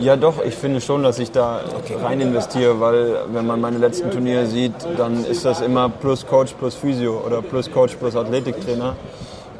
Ja, 0.00 0.16
doch, 0.16 0.42
ich 0.42 0.54
finde 0.54 0.80
schon, 0.80 1.02
dass 1.02 1.18
ich 1.18 1.30
da 1.30 1.60
okay. 1.76 1.96
rein 2.02 2.20
investiere, 2.20 2.80
weil 2.80 3.16
wenn 3.32 3.46
man 3.46 3.60
meine 3.60 3.76
letzten 3.76 4.10
Turniere 4.10 4.46
sieht, 4.46 4.72
dann 4.96 5.24
ist 5.26 5.44
das 5.44 5.60
immer 5.60 5.90
plus 5.90 6.26
Coach 6.26 6.54
plus 6.54 6.74
Physio 6.74 7.22
oder 7.24 7.42
plus 7.42 7.70
Coach 7.70 7.96
plus 7.96 8.16
Athletiktrainer. 8.16 8.96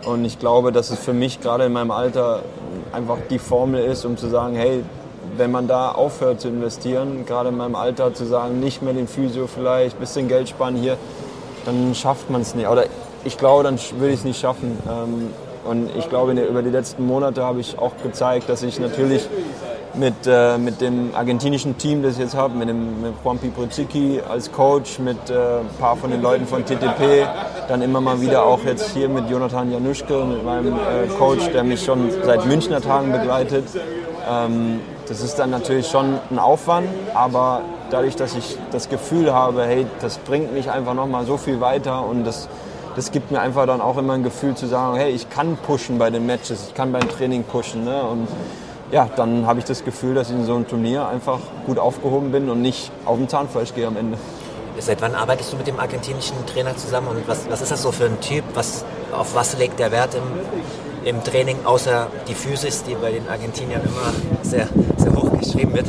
Und 0.06 0.24
ich 0.24 0.38
glaube, 0.38 0.72
dass 0.72 0.90
es 0.90 0.98
für 0.98 1.12
mich 1.12 1.42
gerade 1.42 1.64
in 1.64 1.74
meinem 1.74 1.90
Alter 1.90 2.40
einfach 2.90 3.18
die 3.28 3.38
Formel 3.38 3.84
ist, 3.84 4.06
um 4.06 4.16
zu 4.16 4.28
sagen, 4.28 4.54
hey, 4.54 4.82
wenn 5.36 5.50
man 5.50 5.68
da 5.68 5.92
aufhört 5.92 6.40
zu 6.40 6.48
investieren, 6.48 7.24
gerade 7.26 7.50
in 7.50 7.56
meinem 7.56 7.74
Alter 7.74 8.14
zu 8.14 8.24
sagen, 8.24 8.60
nicht 8.60 8.82
mehr 8.82 8.92
den 8.92 9.08
Physio 9.08 9.46
vielleicht, 9.46 9.98
bisschen 9.98 10.28
Geld 10.28 10.48
sparen 10.48 10.76
hier, 10.76 10.96
dann 11.64 11.94
schafft 11.94 12.30
man 12.30 12.40
es 12.40 12.54
nicht. 12.54 12.68
Oder 12.68 12.84
ich 13.24 13.36
glaube, 13.36 13.64
dann 13.64 13.78
würde 13.98 14.12
ich 14.12 14.20
es 14.20 14.24
nicht 14.24 14.40
schaffen. 14.40 14.78
Ähm, 14.88 15.30
und 15.64 15.90
ich 15.96 16.08
glaube, 16.08 16.32
über 16.32 16.62
die 16.62 16.70
letzten 16.70 17.06
Monate 17.06 17.44
habe 17.44 17.60
ich 17.60 17.78
auch 17.78 17.92
gezeigt, 18.02 18.48
dass 18.48 18.62
ich 18.62 18.80
natürlich 18.80 19.28
mit, 19.94 20.14
äh, 20.26 20.56
mit 20.56 20.80
dem 20.80 21.14
argentinischen 21.14 21.76
Team, 21.76 22.02
das 22.02 22.14
ich 22.14 22.20
jetzt 22.20 22.34
habe, 22.34 22.56
mit, 22.56 22.68
mit 22.68 23.12
Juan 23.22 23.38
Piprozicki 23.38 24.20
als 24.28 24.50
Coach, 24.50 24.98
mit 24.98 25.18
äh, 25.28 25.34
ein 25.34 25.68
paar 25.78 25.96
von 25.96 26.10
den 26.10 26.22
Leuten 26.22 26.46
von 26.46 26.64
TTP, 26.64 27.26
dann 27.68 27.82
immer 27.82 28.00
mal 28.00 28.20
wieder 28.20 28.44
auch 28.44 28.64
jetzt 28.64 28.90
hier 28.94 29.08
mit 29.08 29.28
Jonathan 29.28 29.70
Januschke, 29.70 30.24
mit 30.24 30.44
meinem 30.44 30.74
äh, 30.74 31.08
Coach, 31.18 31.50
der 31.52 31.64
mich 31.64 31.84
schon 31.84 32.10
seit 32.24 32.46
Münchner 32.46 32.80
Tagen 32.80 33.12
begleitet. 33.12 33.64
Ähm, 34.28 34.80
das 35.10 35.22
ist 35.22 35.40
dann 35.40 35.50
natürlich 35.50 35.88
schon 35.88 36.20
ein 36.30 36.38
Aufwand, 36.38 36.88
aber 37.14 37.62
dadurch, 37.90 38.14
dass 38.14 38.36
ich 38.36 38.56
das 38.70 38.88
Gefühl 38.88 39.34
habe, 39.34 39.64
hey, 39.64 39.84
das 40.00 40.18
bringt 40.18 40.54
mich 40.54 40.70
einfach 40.70 40.94
nochmal 40.94 41.26
so 41.26 41.36
viel 41.36 41.60
weiter 41.60 42.06
und 42.06 42.22
das, 42.22 42.48
das 42.94 43.10
gibt 43.10 43.32
mir 43.32 43.40
einfach 43.40 43.66
dann 43.66 43.80
auch 43.80 43.98
immer 43.98 44.12
ein 44.12 44.22
Gefühl 44.22 44.54
zu 44.54 44.68
sagen, 44.68 44.96
hey, 44.96 45.10
ich 45.10 45.28
kann 45.28 45.56
pushen 45.56 45.98
bei 45.98 46.10
den 46.10 46.26
Matches, 46.26 46.68
ich 46.68 46.74
kann 46.74 46.92
beim 46.92 47.08
Training 47.08 47.42
pushen. 47.42 47.84
Ne? 47.84 48.00
Und 48.04 48.28
ja, 48.92 49.08
dann 49.16 49.48
habe 49.48 49.58
ich 49.58 49.64
das 49.64 49.84
Gefühl, 49.84 50.14
dass 50.14 50.30
ich 50.30 50.36
in 50.36 50.46
so 50.46 50.54
einem 50.54 50.68
Turnier 50.68 51.08
einfach 51.08 51.40
gut 51.66 51.80
aufgehoben 51.80 52.30
bin 52.30 52.48
und 52.48 52.62
nicht 52.62 52.92
auf 53.04 53.16
dem 53.16 53.28
Zahnfleisch 53.28 53.74
gehe 53.74 53.88
am 53.88 53.96
Ende. 53.96 54.16
Seit 54.78 55.02
wann 55.02 55.16
arbeitest 55.16 55.52
du 55.52 55.56
mit 55.56 55.66
dem 55.66 55.80
argentinischen 55.80 56.36
Trainer 56.46 56.76
zusammen 56.76 57.08
und 57.08 57.26
was, 57.26 57.50
was 57.50 57.62
ist 57.62 57.72
das 57.72 57.82
so 57.82 57.90
für 57.90 58.04
ein 58.04 58.20
Typ? 58.20 58.44
Was, 58.54 58.84
auf 59.10 59.34
was 59.34 59.58
legt 59.58 59.80
der 59.80 59.90
Wert 59.90 60.14
im, 60.14 60.22
im 61.04 61.22
Training, 61.24 61.56
außer 61.64 62.08
die 62.28 62.34
Physis, 62.34 62.82
die 62.84 62.94
bei 62.94 63.12
den 63.12 63.28
Argentiniern 63.28 63.82
immer 63.82 64.12
sehr, 64.42 64.68
sehr 64.96 65.14
hoch 65.14 65.30
geschrieben 65.38 65.74
wird? 65.74 65.86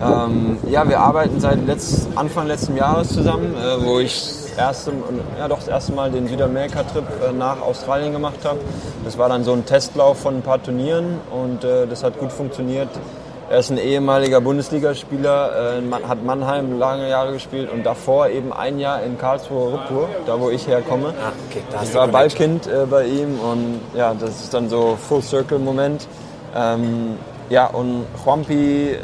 Ähm, 0.00 0.58
ja, 0.68 0.88
wir 0.88 0.98
arbeiten 1.00 1.40
seit 1.40 1.66
letzt, 1.66 2.08
Anfang 2.14 2.46
letzten 2.46 2.76
Jahres 2.76 3.08
zusammen, 3.08 3.54
äh, 3.54 3.84
wo 3.84 3.98
ich 3.98 4.40
erste, 4.56 4.92
ja 5.38 5.48
doch 5.48 5.58
das 5.58 5.68
erste 5.68 5.92
Mal 5.92 6.10
den 6.10 6.26
Südamerika-Trip 6.26 7.04
äh, 7.28 7.32
nach 7.32 7.60
Australien 7.60 8.12
gemacht 8.12 8.44
habe. 8.44 8.60
Das 9.04 9.18
war 9.18 9.28
dann 9.28 9.44
so 9.44 9.52
ein 9.52 9.64
Testlauf 9.66 10.18
von 10.20 10.36
ein 10.36 10.42
paar 10.42 10.62
Turnieren 10.62 11.18
und 11.30 11.64
äh, 11.64 11.86
das 11.86 12.02
hat 12.02 12.18
gut 12.18 12.32
funktioniert. 12.32 12.88
Er 13.50 13.58
ist 13.58 13.70
ein 13.70 13.78
ehemaliger 13.78 14.40
Bundesligaspieler, 14.40 15.80
äh, 15.80 16.06
hat 16.06 16.24
Mannheim 16.24 16.78
lange 16.78 17.10
Jahre 17.10 17.32
gespielt 17.32 17.68
und 17.68 17.84
davor 17.84 18.28
eben 18.28 18.52
ein 18.52 18.78
Jahr 18.78 19.02
in 19.02 19.18
Karlsruhe 19.18 19.72
Ruppur, 19.72 20.08
da 20.24 20.38
wo 20.38 20.50
ich 20.50 20.68
herkomme. 20.68 21.12
Ah, 21.20 21.32
okay, 21.48 21.64
ich 21.82 21.92
war 21.92 22.06
Ballkind 22.06 22.68
äh, 22.68 22.86
bei 22.88 23.06
ihm 23.06 23.40
und 23.40 23.80
ja, 23.96 24.14
das 24.14 24.42
ist 24.42 24.54
dann 24.54 24.68
so 24.68 24.96
Full 25.08 25.22
Circle 25.22 25.58
Moment. 25.58 26.06
Ähm, 26.54 27.16
ja, 27.48 27.66
und 27.66 28.06
Juanpi 28.24 28.96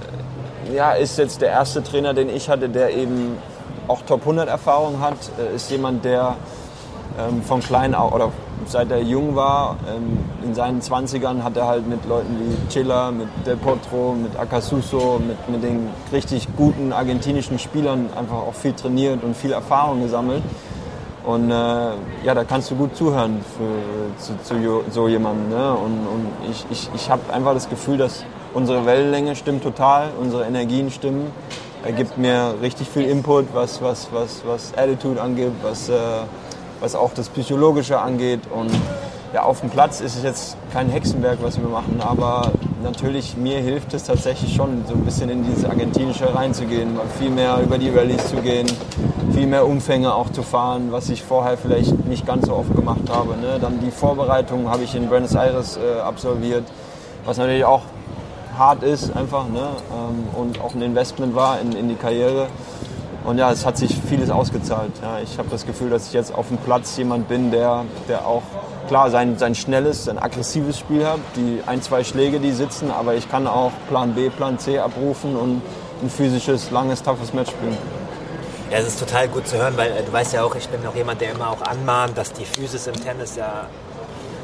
ja, 0.72 0.92
ist 0.92 1.18
jetzt 1.18 1.42
der 1.42 1.48
erste 1.48 1.82
Trainer, 1.82 2.14
den 2.14 2.30
ich 2.30 2.48
hatte, 2.48 2.68
der 2.68 2.94
eben 2.94 3.38
auch 3.88 4.02
Top 4.02 4.20
100 4.20 4.48
Erfahrung 4.48 5.00
hat, 5.00 5.18
äh, 5.40 5.56
ist 5.56 5.72
jemand, 5.72 6.04
der 6.04 6.36
ähm, 7.18 7.42
von 7.42 7.58
klein 7.58 7.96
auf, 7.96 8.12
oder 8.12 8.30
seit 8.66 8.90
er 8.90 9.02
jung 9.02 9.36
war, 9.36 9.76
ähm, 9.88 10.18
in 10.44 10.54
seinen 10.54 10.80
20ern 10.80 11.42
hat 11.42 11.56
er 11.56 11.66
halt 11.66 11.86
mit 11.86 12.04
Leuten 12.06 12.38
wie 12.38 12.68
Chilla, 12.72 13.10
mit 13.10 13.28
Del 13.46 13.56
Potro, 13.56 14.14
mit 14.14 14.38
Acasuso, 14.38 15.20
mit, 15.26 15.48
mit 15.48 15.62
den 15.62 15.88
richtig 16.12 16.48
guten 16.56 16.92
argentinischen 16.92 17.58
Spielern 17.58 18.08
einfach 18.16 18.36
auch 18.36 18.54
viel 18.54 18.72
trainiert 18.72 19.22
und 19.22 19.36
viel 19.36 19.52
Erfahrung 19.52 20.02
gesammelt. 20.02 20.42
Und 21.24 21.50
äh, 21.50 21.54
ja, 21.54 22.34
da 22.34 22.44
kannst 22.44 22.70
du 22.70 22.76
gut 22.76 22.96
zuhören 22.96 23.44
für, 23.56 24.22
zu, 24.22 24.32
zu 24.42 24.82
so 24.90 25.08
jemandem. 25.08 25.48
Ne? 25.50 25.72
Und, 25.72 26.06
und 26.06 26.50
ich, 26.50 26.64
ich, 26.70 26.90
ich 26.94 27.10
habe 27.10 27.32
einfach 27.32 27.52
das 27.52 27.68
Gefühl, 27.68 27.98
dass 27.98 28.24
unsere 28.54 28.86
Wellenlänge 28.86 29.34
stimmt 29.34 29.62
total, 29.64 30.10
unsere 30.20 30.44
Energien 30.44 30.90
stimmen 30.90 31.32
er 31.86 31.92
gibt 31.92 32.18
mir 32.18 32.54
richtig 32.60 32.88
viel 32.88 33.04
Input, 33.04 33.46
was, 33.54 33.80
was, 33.80 34.08
was, 34.10 34.42
was 34.44 34.76
Attitude 34.76 35.22
angeht, 35.22 35.52
was, 35.62 35.88
äh, 35.88 35.94
was 36.80 36.94
auch 36.94 37.12
das 37.14 37.28
Psychologische 37.28 37.98
angeht. 37.98 38.40
Und 38.54 38.70
ja, 39.32 39.42
auf 39.42 39.60
dem 39.60 39.70
Platz 39.70 40.00
ist 40.00 40.16
es 40.16 40.22
jetzt 40.22 40.56
kein 40.72 40.88
Hexenwerk, 40.88 41.38
was 41.42 41.60
wir 41.60 41.68
machen, 41.68 42.00
aber 42.00 42.52
natürlich 42.82 43.36
mir 43.36 43.58
hilft 43.58 43.92
es 43.92 44.04
tatsächlich 44.04 44.54
schon, 44.54 44.84
so 44.86 44.94
ein 44.94 45.04
bisschen 45.04 45.28
in 45.28 45.44
dieses 45.44 45.64
Argentinische 45.64 46.32
reinzugehen, 46.34 46.98
viel 47.18 47.30
mehr 47.30 47.60
über 47.62 47.76
die 47.78 47.90
Rallyes 47.90 48.28
zu 48.28 48.36
gehen, 48.36 48.66
viel 49.34 49.46
mehr 49.46 49.66
Umfänge 49.66 50.14
auch 50.14 50.30
zu 50.30 50.42
fahren, 50.42 50.88
was 50.90 51.10
ich 51.10 51.22
vorher 51.22 51.58
vielleicht 51.58 52.06
nicht 52.06 52.26
ganz 52.26 52.46
so 52.46 52.54
oft 52.54 52.74
gemacht 52.74 53.10
habe. 53.10 53.36
Ne? 53.36 53.58
Dann 53.60 53.80
die 53.80 53.90
Vorbereitung 53.90 54.70
habe 54.70 54.84
ich 54.84 54.94
in 54.94 55.08
Buenos 55.08 55.34
Aires 55.34 55.76
äh, 55.76 56.00
absolviert, 56.00 56.64
was 57.24 57.36
natürlich 57.38 57.64
auch 57.64 57.82
hart 58.56 58.82
ist 58.82 59.14
einfach 59.14 59.48
ne? 59.48 59.68
Ähm, 59.92 60.28
und 60.34 60.60
auch 60.60 60.74
ein 60.74 60.82
Investment 60.82 61.34
war 61.34 61.60
in, 61.60 61.72
in 61.72 61.88
die 61.88 61.94
Karriere. 61.94 62.46
Und 63.26 63.38
ja, 63.38 63.50
es 63.50 63.66
hat 63.66 63.76
sich 63.76 63.92
vieles 64.08 64.30
ausgezahlt. 64.30 64.92
Ja, 65.02 65.18
ich 65.18 65.36
habe 65.36 65.48
das 65.50 65.66
Gefühl, 65.66 65.90
dass 65.90 66.06
ich 66.06 66.12
jetzt 66.12 66.32
auf 66.32 66.46
dem 66.46 66.58
Platz 66.58 66.96
jemand 66.96 67.28
bin, 67.28 67.50
der, 67.50 67.84
der 68.08 68.24
auch 68.24 68.44
klar 68.86 69.10
sein, 69.10 69.36
sein 69.36 69.56
schnelles, 69.56 70.04
sein 70.04 70.16
aggressives 70.16 70.78
Spiel 70.78 71.04
hat. 71.04 71.18
Die 71.34 71.60
ein, 71.66 71.82
zwei 71.82 72.04
Schläge, 72.04 72.38
die 72.38 72.52
sitzen, 72.52 72.88
aber 72.88 73.14
ich 73.14 73.28
kann 73.28 73.48
auch 73.48 73.72
Plan 73.88 74.14
B, 74.14 74.30
Plan 74.30 74.60
C 74.60 74.78
abrufen 74.78 75.34
und 75.34 75.60
ein 76.02 76.08
physisches, 76.08 76.70
langes, 76.70 77.02
toughes 77.02 77.34
Match 77.34 77.50
spielen. 77.50 77.76
Ja, 78.70 78.78
es 78.78 78.86
ist 78.86 79.00
total 79.00 79.26
gut 79.26 79.48
zu 79.48 79.56
hören, 79.56 79.76
weil 79.76 79.90
äh, 79.90 80.04
du 80.04 80.12
weißt 80.12 80.32
ja 80.32 80.44
auch, 80.44 80.54
ich 80.54 80.68
bin 80.68 80.86
auch 80.86 80.94
jemand, 80.94 81.20
der 81.20 81.32
immer 81.32 81.50
auch 81.50 81.62
anmahnt, 81.62 82.16
dass 82.16 82.32
die 82.32 82.44
Physis 82.44 82.86
im 82.86 82.94
Tennis 82.94 83.34
ja 83.34 83.66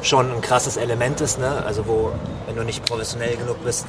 schon 0.02 0.28
ein 0.32 0.40
krasses 0.40 0.76
Element 0.76 1.20
ist. 1.20 1.38
Ne? 1.38 1.62
Also 1.64 1.86
wo, 1.86 2.10
wenn 2.46 2.56
du 2.56 2.64
nicht 2.64 2.84
professionell 2.84 3.36
genug 3.36 3.62
bist, 3.64 3.86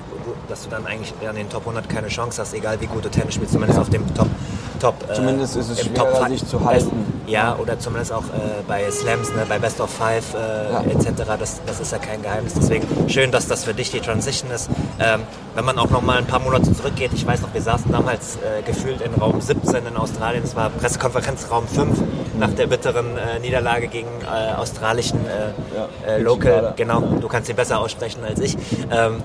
dass 0.47 0.63
du 0.63 0.69
dann 0.69 0.85
eigentlich 0.85 1.13
an 1.27 1.35
den 1.35 1.49
Top 1.49 1.61
100 1.61 1.89
keine 1.89 2.09
Chance 2.09 2.41
hast, 2.41 2.53
egal 2.53 2.79
wie 2.79 2.85
gut 2.85 3.03
du 3.03 3.09
Tennis 3.09 3.33
spielst, 3.33 3.53
zumindest 3.53 3.79
auf 3.79 3.89
dem 3.89 4.13
Top. 4.13 4.27
Top 4.83 4.95
äh, 5.09 5.13
zumindest 5.13 5.55
ist 5.55 5.69
es 5.69 5.79
schwerer, 5.79 6.11
Top 6.11 6.27
sich 6.27 6.45
zu 6.45 6.65
halten. 6.65 6.91
Ja, 7.25 7.55
oder 7.55 7.79
zumindest 7.79 8.11
auch 8.11 8.25
äh, 8.25 8.61
bei 8.67 8.91
Slams, 8.91 9.29
ne, 9.29 9.45
bei 9.47 9.57
Best 9.57 9.79
of 9.79 9.89
Five 9.89 10.33
äh, 10.33 10.73
ja. 10.73 10.81
etc. 10.81 11.23
Das, 11.39 11.61
das 11.65 11.79
ist 11.79 11.93
ja 11.93 11.99
kein 11.99 12.21
Geheimnis. 12.21 12.53
Deswegen 12.53 12.85
schön, 13.09 13.31
dass 13.31 13.47
das 13.47 13.63
für 13.63 13.73
dich 13.73 13.91
die 13.91 14.01
Transition 14.01 14.51
ist. 14.51 14.69
Ähm, 14.99 15.21
wenn 15.55 15.63
man 15.63 15.79
auch 15.79 15.89
noch 15.89 16.01
mal 16.01 16.17
ein 16.17 16.27
paar 16.27 16.41
Monate 16.41 16.73
zurückgeht, 16.73 17.11
ich 17.13 17.25
weiß 17.25 17.43
noch, 17.43 17.53
wir 17.53 17.61
saßen 17.61 17.93
damals 17.93 18.35
äh, 18.35 18.61
gefühlt 18.63 18.99
in 18.99 19.13
Raum 19.13 19.39
17 19.39 19.85
in 19.87 19.95
Australien. 19.95 20.43
Es 20.43 20.53
war 20.53 20.69
Pressekonferenz 20.69 21.47
Raum 21.49 21.65
5 21.65 22.01
nach 22.37 22.51
der 22.51 22.67
bitteren 22.67 23.15
äh, 23.15 23.39
Niederlage 23.39 23.87
gegen 23.87 24.09
äh, 24.23 24.53
australischen 24.55 25.19
ja, 25.25 26.17
Local. 26.17 26.73
Genau, 26.75 26.99
du 27.21 27.27
kannst 27.29 27.49
ihn 27.49 27.55
besser 27.55 27.79
aussprechen 27.79 28.19
als 28.27 28.41
ich. 28.41 28.57
Ähm, 28.91 29.23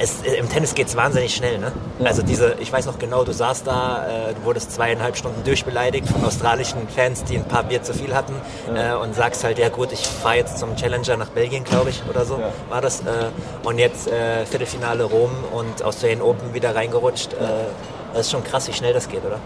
es, 0.00 0.22
im 0.22 0.48
Tennis 0.48 0.74
geht 0.74 0.88
es 0.88 0.96
wahnsinnig 0.96 1.34
schnell. 1.34 1.58
Ne? 1.58 1.72
Ja. 1.98 2.06
Also 2.06 2.22
diese, 2.22 2.56
ich 2.60 2.72
weiß 2.72 2.86
noch 2.86 2.98
genau, 2.98 3.24
du 3.24 3.32
saßt 3.32 3.66
da, 3.66 4.06
äh, 4.06 4.34
du 4.34 4.44
wurdest 4.44 4.72
zweieinhalb 4.72 5.16
Stunden 5.16 5.42
durchbeleidigt 5.44 6.08
von 6.08 6.24
australischen 6.24 6.88
Fans, 6.88 7.24
die 7.24 7.36
ein 7.36 7.44
paar 7.44 7.64
Bier 7.64 7.82
zu 7.82 7.94
viel 7.94 8.14
hatten 8.14 8.34
ja. 8.74 8.94
äh, 8.94 8.96
und 8.96 9.14
sagst 9.14 9.44
halt, 9.44 9.58
ja 9.58 9.68
gut, 9.68 9.92
ich 9.92 10.06
fahre 10.06 10.36
jetzt 10.36 10.58
zum 10.58 10.76
Challenger 10.76 11.16
nach 11.16 11.28
Belgien, 11.28 11.64
glaube 11.64 11.90
ich, 11.90 12.02
oder 12.08 12.24
so 12.24 12.38
ja. 12.38 12.52
war 12.68 12.80
das. 12.80 13.00
Äh, 13.00 13.04
und 13.64 13.78
jetzt 13.78 14.08
äh, 14.08 14.46
Viertelfinale 14.46 15.04
Rom 15.04 15.30
und 15.52 15.82
aus 15.82 15.98
den 15.98 16.22
Open 16.22 16.54
wieder 16.54 16.74
reingerutscht. 16.74 17.32
Äh, 17.34 17.36
das 18.12 18.26
ist 18.26 18.32
schon 18.32 18.44
krass, 18.44 18.68
wie 18.68 18.72
schnell 18.72 18.94
das 18.94 19.08
geht, 19.08 19.24
oder? 19.24 19.38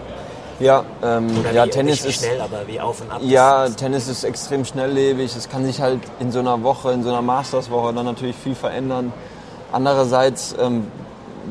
Ja, 0.61 0.85
ähm, 1.03 1.29
ja 1.55 1.65
wie, 1.65 1.71
Tennis 1.71 2.05
ist 2.05 2.21
schnell, 2.21 2.41
aber 2.41 2.67
wie 2.67 2.79
auf 2.81 3.01
und 3.01 3.11
ab. 3.11 3.21
Ja, 3.25 3.67
Tennis 3.71 4.09
ist 4.09 4.25
extrem 4.25 4.65
schnelllebig. 4.67 5.35
Es 5.35 5.49
kann 5.49 5.65
sich 5.65 5.81
halt 5.81 6.01
in 6.21 6.31
so 6.31 6.39
einer 6.39 6.63
Woche, 6.63 6.93
in 6.93 7.03
so 7.03 7.09
einer 7.09 7.23
Masterswoche 7.23 7.95
dann 7.95 8.05
natürlich 8.05 8.37
viel 8.37 8.55
verändern. 8.55 9.13
Andererseits 9.73 10.55
ähm, 10.61 10.87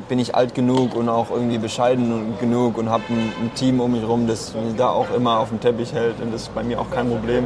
bin 0.08 0.20
ich 0.20 0.36
alt 0.36 0.54
genug 0.56 0.96
und 0.96 1.10
auch 1.10 1.30
irgendwie 1.32 1.58
bescheiden 1.58 2.36
genug 2.40 2.78
und 2.78 2.90
habe 2.90 3.04
ein, 3.10 3.34
ein, 3.42 3.52
Team 3.56 3.80
um 3.80 3.92
mich 3.92 4.02
herum, 4.02 4.28
das 4.28 4.54
mich 4.54 4.76
da 4.78 4.90
auch 4.90 5.08
immer 5.16 5.40
auf 5.40 5.50
dem 5.50 5.60
Teppich 5.60 5.94
hält 5.94 6.22
und 6.22 6.34
das 6.34 6.44
ist 6.44 6.56
bei 6.56 6.64
mir 6.64 6.80
auch 6.80 6.90
kein 6.92 7.10
Problem. 7.10 7.46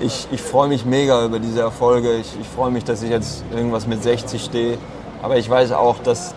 Ich, 0.00 0.26
ich 0.32 0.42
freue 0.42 0.68
mich 0.68 0.84
mega 0.84 1.24
über 1.24 1.38
diese 1.38 1.60
Erfolge. 1.60 2.14
Ich, 2.16 2.38
ich 2.40 2.48
freue 2.48 2.70
mich, 2.70 2.84
dass 2.84 3.02
ich 3.02 3.10
jetzt 3.10 3.44
irgendwas 3.54 3.86
mit 3.86 4.02
60 4.02 4.42
stehe. 4.42 4.76
Aber 5.22 5.36
ich 5.36 5.48
weiß 5.48 5.72
auch, 5.72 6.00
dass 6.00 6.34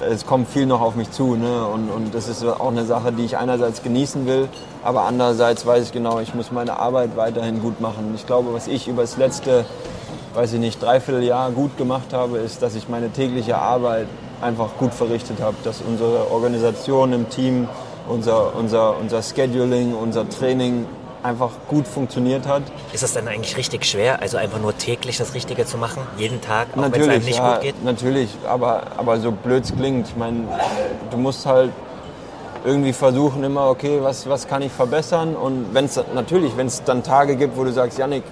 es 0.00 0.26
kommt 0.26 0.48
viel 0.48 0.66
noch 0.66 0.80
auf 0.80 0.94
mich 0.94 1.10
zu. 1.10 1.36
Ne? 1.36 1.66
Und, 1.66 1.90
und 1.90 2.14
das 2.14 2.28
ist 2.28 2.44
auch 2.44 2.70
eine 2.70 2.84
Sache, 2.84 3.12
die 3.12 3.24
ich 3.24 3.36
einerseits 3.36 3.82
genießen 3.82 4.26
will, 4.26 4.48
aber 4.82 5.02
andererseits 5.02 5.66
weiß 5.66 5.84
ich 5.84 5.92
genau, 5.92 6.20
ich 6.20 6.34
muss 6.34 6.52
meine 6.52 6.78
Arbeit 6.78 7.16
weiterhin 7.16 7.60
gut 7.60 7.80
machen. 7.80 8.12
Ich 8.14 8.26
glaube, 8.26 8.52
was 8.52 8.66
ich 8.66 8.88
über 8.88 9.02
das 9.02 9.16
letzte 9.16 9.64
weiß 10.34 10.52
ich 10.54 10.60
nicht, 10.60 10.82
dreiviertel 10.82 11.22
Jahr 11.22 11.50
gut 11.50 11.76
gemacht 11.76 12.12
habe, 12.12 12.38
ist, 12.38 12.62
dass 12.62 12.74
ich 12.74 12.88
meine 12.88 13.10
tägliche 13.10 13.56
Arbeit 13.56 14.06
einfach 14.40 14.70
gut 14.78 14.92
verrichtet 14.92 15.40
habe, 15.40 15.56
dass 15.64 15.80
unsere 15.80 16.30
Organisation 16.30 17.12
im 17.12 17.30
Team, 17.30 17.68
unser, 18.08 18.54
unser, 18.56 18.98
unser 18.98 19.22
Scheduling, 19.22 19.94
unser 19.94 20.28
Training 20.28 20.86
einfach 21.22 21.50
gut 21.68 21.88
funktioniert 21.88 22.46
hat. 22.46 22.62
Ist 22.92 23.02
das 23.02 23.14
dann 23.14 23.28
eigentlich 23.28 23.56
richtig 23.56 23.86
schwer, 23.86 24.20
also 24.20 24.36
einfach 24.36 24.60
nur 24.60 24.76
täglich 24.76 25.16
das 25.16 25.32
Richtige 25.34 25.64
zu 25.64 25.78
machen, 25.78 26.02
jeden 26.18 26.40
Tag, 26.42 26.68
auch 26.76 26.82
wenn 26.82 27.00
es 27.00 27.08
einem 27.08 27.24
nicht 27.24 27.38
ja, 27.38 27.54
gut 27.54 27.62
geht? 27.62 27.84
Natürlich, 27.84 28.28
aber, 28.46 28.82
aber 28.96 29.18
so 29.20 29.32
blöd 29.32 29.64
es 29.64 29.74
klingt, 29.74 30.08
ich 30.08 30.16
meine, 30.16 30.46
du 31.10 31.16
musst 31.16 31.46
halt 31.46 31.70
irgendwie 32.64 32.92
versuchen 32.92 33.42
immer, 33.44 33.68
okay, 33.68 34.00
was, 34.02 34.28
was 34.28 34.46
kann 34.46 34.62
ich 34.62 34.72
verbessern 34.72 35.34
und 35.34 35.72
wenn 35.72 35.86
es 35.86 35.98
natürlich, 36.14 36.56
wenn 36.56 36.66
es 36.66 36.82
dann 36.84 37.02
Tage 37.02 37.36
gibt, 37.36 37.56
wo 37.56 37.64
du 37.64 37.72
sagst, 37.72 37.98
Janik, 37.98 38.24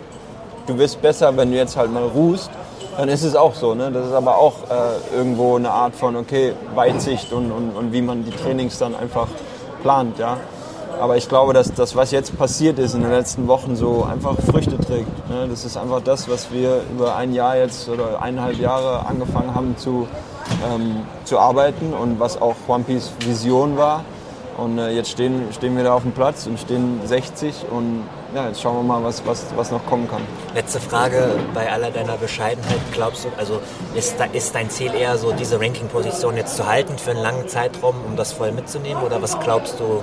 du 0.66 0.78
wirst 0.78 1.02
besser, 1.02 1.36
wenn 1.36 1.50
du 1.50 1.56
jetzt 1.56 1.76
halt 1.76 1.92
mal 1.92 2.04
ruhst, 2.04 2.50
dann 2.96 3.08
ist 3.08 3.22
es 3.22 3.34
auch 3.36 3.54
so. 3.54 3.74
Ne? 3.74 3.90
Das 3.90 4.06
ist 4.06 4.12
aber 4.12 4.36
auch 4.36 4.54
äh, 4.70 5.16
irgendwo 5.16 5.56
eine 5.56 5.70
Art 5.70 5.94
von, 5.94 6.16
okay, 6.16 6.52
Weitsicht 6.74 7.32
und, 7.32 7.50
und, 7.50 7.70
und 7.70 7.92
wie 7.92 8.02
man 8.02 8.24
die 8.24 8.30
Trainings 8.30 8.78
dann 8.78 8.94
einfach 8.94 9.28
plant. 9.82 10.18
Ja? 10.18 10.38
Aber 11.00 11.16
ich 11.16 11.28
glaube, 11.28 11.52
dass 11.52 11.72
das, 11.72 11.96
was 11.96 12.10
jetzt 12.10 12.36
passiert 12.38 12.78
ist 12.78 12.94
in 12.94 13.02
den 13.02 13.10
letzten 13.10 13.48
Wochen, 13.48 13.76
so 13.76 14.06
einfach 14.10 14.36
Früchte 14.40 14.78
trägt. 14.78 15.28
Ne? 15.28 15.48
Das 15.48 15.64
ist 15.64 15.76
einfach 15.76 16.00
das, 16.02 16.28
was 16.28 16.52
wir 16.52 16.82
über 16.92 17.16
ein 17.16 17.32
Jahr 17.32 17.56
jetzt 17.56 17.88
oder 17.88 18.20
eineinhalb 18.20 18.58
Jahre 18.58 19.06
angefangen 19.06 19.54
haben 19.54 19.76
zu, 19.76 20.06
ähm, 20.72 21.00
zu 21.24 21.38
arbeiten 21.38 21.94
und 21.94 22.20
was 22.20 22.40
auch 22.40 22.56
One 22.68 22.84
Piece 22.84 23.10
Vision 23.20 23.76
war. 23.76 24.04
Und 24.56 24.78
äh, 24.78 24.90
jetzt 24.90 25.10
stehen, 25.10 25.46
stehen 25.52 25.76
wir 25.76 25.84
da 25.84 25.94
auf 25.94 26.02
dem 26.02 26.12
Platz 26.12 26.46
und 26.46 26.58
stehen 26.58 27.00
60 27.04 27.66
und 27.70 28.04
ja, 28.34 28.48
jetzt 28.48 28.62
schauen 28.62 28.76
wir 28.76 28.82
mal, 28.82 29.04
was, 29.04 29.24
was, 29.26 29.46
was 29.56 29.70
noch 29.70 29.84
kommen 29.86 30.08
kann. 30.08 30.22
Letzte 30.54 30.80
Frage, 30.80 31.34
bei 31.54 31.70
aller 31.70 31.90
deiner 31.90 32.16
Bescheidenheit, 32.16 32.80
glaubst 32.92 33.24
du, 33.24 33.28
also 33.36 33.60
ist, 33.94 34.16
ist 34.32 34.54
dein 34.54 34.70
Ziel 34.70 34.94
eher 34.94 35.18
so, 35.18 35.32
diese 35.32 35.60
Ranking-Position 35.60 36.36
jetzt 36.36 36.56
zu 36.56 36.66
halten 36.66 36.98
für 36.98 37.10
einen 37.10 37.20
langen 37.20 37.48
Zeitraum, 37.48 37.96
um 38.06 38.16
das 38.16 38.32
voll 38.32 38.52
mitzunehmen? 38.52 39.02
Oder 39.02 39.20
was 39.20 39.38
glaubst 39.40 39.78
du, 39.80 40.02